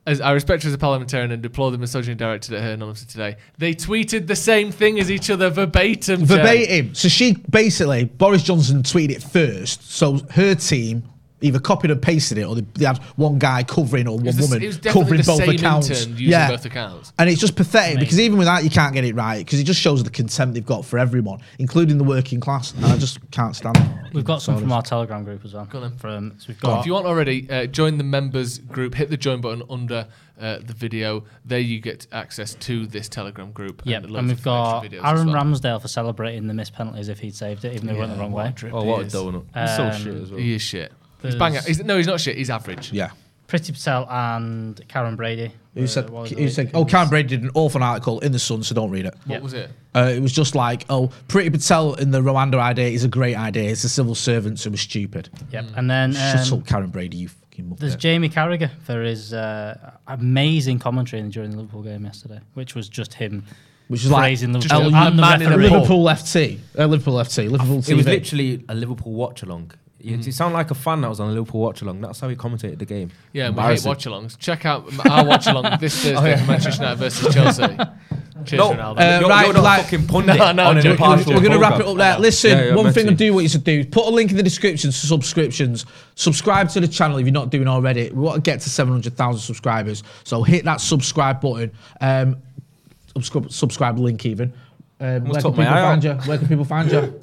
[0.05, 3.07] As I respect her as a parliamentarian and deplore the misogyny directed at her anonymously
[3.07, 3.37] today.
[3.57, 6.25] They tweeted the same thing as each other verbatim.
[6.25, 6.25] Jay.
[6.25, 6.93] Verbatim.
[6.93, 9.89] So she basically, Boris Johnson tweeted it first.
[9.89, 11.03] So her team
[11.43, 14.37] either copied and pasted it or they, they had one guy covering or one was
[14.37, 15.89] the s- woman it was covering the both same accounts.
[15.89, 17.13] intern using both accounts.
[17.19, 19.65] And it's just pathetic because even with that, you can't get it right because it
[19.65, 22.73] just shows the contempt they've got for everyone, including the working class.
[22.73, 24.13] And I just can't stand it.
[24.13, 25.65] we've got some from our Telegram group as well.
[25.65, 25.97] Go on.
[25.97, 28.95] From so we've If got you want already, uh, join the members group.
[28.95, 30.07] Hit the join button under
[30.39, 31.23] uh, the video.
[31.45, 33.81] There you get access to this Telegram group.
[33.85, 35.43] yeah, loads and we've got extra videos as Aaron well.
[35.43, 38.19] Ramsdale for celebrating the missed penalties if he'd saved it, even though he went the
[38.19, 38.53] wrong way.
[38.71, 39.13] Oh, what a is.
[39.13, 39.43] donut.
[39.55, 40.39] He's so Um, shit as well.
[40.39, 40.91] He is shit.
[41.23, 41.63] He's There's- bang.
[41.65, 42.37] He's, no, he's not shit.
[42.37, 42.91] He's average.
[42.91, 43.09] Yeah.
[43.47, 45.51] Priti Patel and Karren Brady.
[45.75, 46.09] Who said?
[46.09, 46.71] what was the Who said?
[46.73, 49.15] Oh, Karren Brady did an awful article in the Sun, so don't read it.
[49.25, 49.41] What Yeah.
[49.41, 49.71] was it?
[49.95, 53.35] Uh, it was just like, oh, Priti Patel in the Rwanda idea is a great
[53.35, 53.69] idea.
[53.71, 55.29] It's the civil servants who were stupid.
[55.51, 57.79] Yep, and then Shut um, up, Karren Brady, you fucking muppet.
[57.79, 62.89] There's Jamie Carragher for his uh, amazing commentary during the Liverpool game yesterday, which was
[62.89, 63.43] just him
[63.87, 66.59] Which is like praising just Liverpool and the man in a Liverpool FT.
[66.77, 67.51] Uh, Liverpool FT.
[67.51, 67.89] Liverpool TV.
[67.89, 69.71] It was literally a Liverpool watch along.
[70.03, 72.01] You, you sound like a fan that was on a Liverpool watch along.
[72.01, 73.09] That's how he commentated the game.
[73.31, 73.87] Yeah, we hate Embarrassing.
[73.89, 74.37] watch alongs.
[74.37, 77.61] Check out our watch along this Thursday for Manchester United versus Chelsea.
[78.45, 78.97] Cheers, No, Ronaldo.
[78.99, 81.39] Uh, you're, right, you're not like- fucking pundit No, no, on an joking, impartial We're
[81.39, 82.19] going to wrap it up there.
[82.19, 83.07] Listen, Yeah, yeah, one thing.
[83.07, 85.85] I do want you to do, put a link in the description to subscriptions.
[86.15, 88.09] Subscribe to the channel if you're not doing already.
[88.11, 90.03] We want to get to 700,000 subscribers.
[90.25, 91.71] So hit that subscribe button.
[92.01, 92.35] Um,
[93.15, 94.51] subscribe, subscribe link even.
[94.99, 96.13] Um, where, can took my people eye find you?
[96.13, 97.21] where can people find you?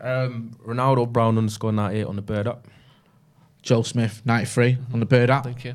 [0.00, 2.66] Um, Ronaldo Brown underscore 98 on the bird up.
[3.62, 5.44] Joe Smith, 93 on the Bird app.
[5.44, 5.74] Thank you.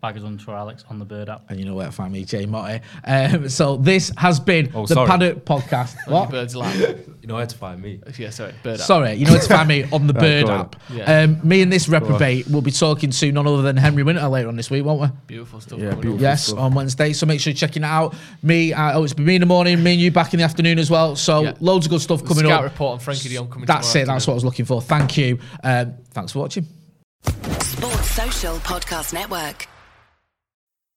[0.00, 1.50] Baggers underscore Alex on the bird app.
[1.50, 2.80] And you know where to find me, Jay Motty.
[3.04, 5.08] Um, so this has been Oh, the sorry.
[5.08, 5.96] Paddock Podcast.
[6.06, 6.30] Your What?
[6.30, 6.76] bird's lap.
[7.20, 8.00] You know where to find me.
[8.16, 8.54] Yeah, sorry.
[8.62, 8.86] Bird up.
[8.86, 10.76] Sorry, you know where to find me on the Right, Bird go app.
[10.88, 11.22] Yeah.
[11.22, 14.46] Um, me and this reprobate will be talking to none other than Henry Winter later
[14.46, 15.08] on this week, won't we?
[15.26, 15.80] Beautiful stuff.
[15.80, 16.20] Yeah, beautiful.
[16.20, 16.58] Yes, stuff.
[16.60, 17.12] on Wednesday.
[17.12, 18.14] So make sure you're checking it out.
[18.44, 20.44] Me, uh, oh, it's been me in the morning, me and you back in the
[20.44, 21.16] afternoon as well.
[21.16, 21.54] So Yeah.
[21.58, 22.70] loads of good stuff coming Scout up.
[22.70, 24.06] report on Frankie de Jong coming That's tomorrow it.
[24.06, 24.80] That's what I was looking for.
[24.80, 25.40] Thank you.
[25.64, 26.66] Um, thanks for watching.
[27.60, 29.66] Sports Social Podcast Network.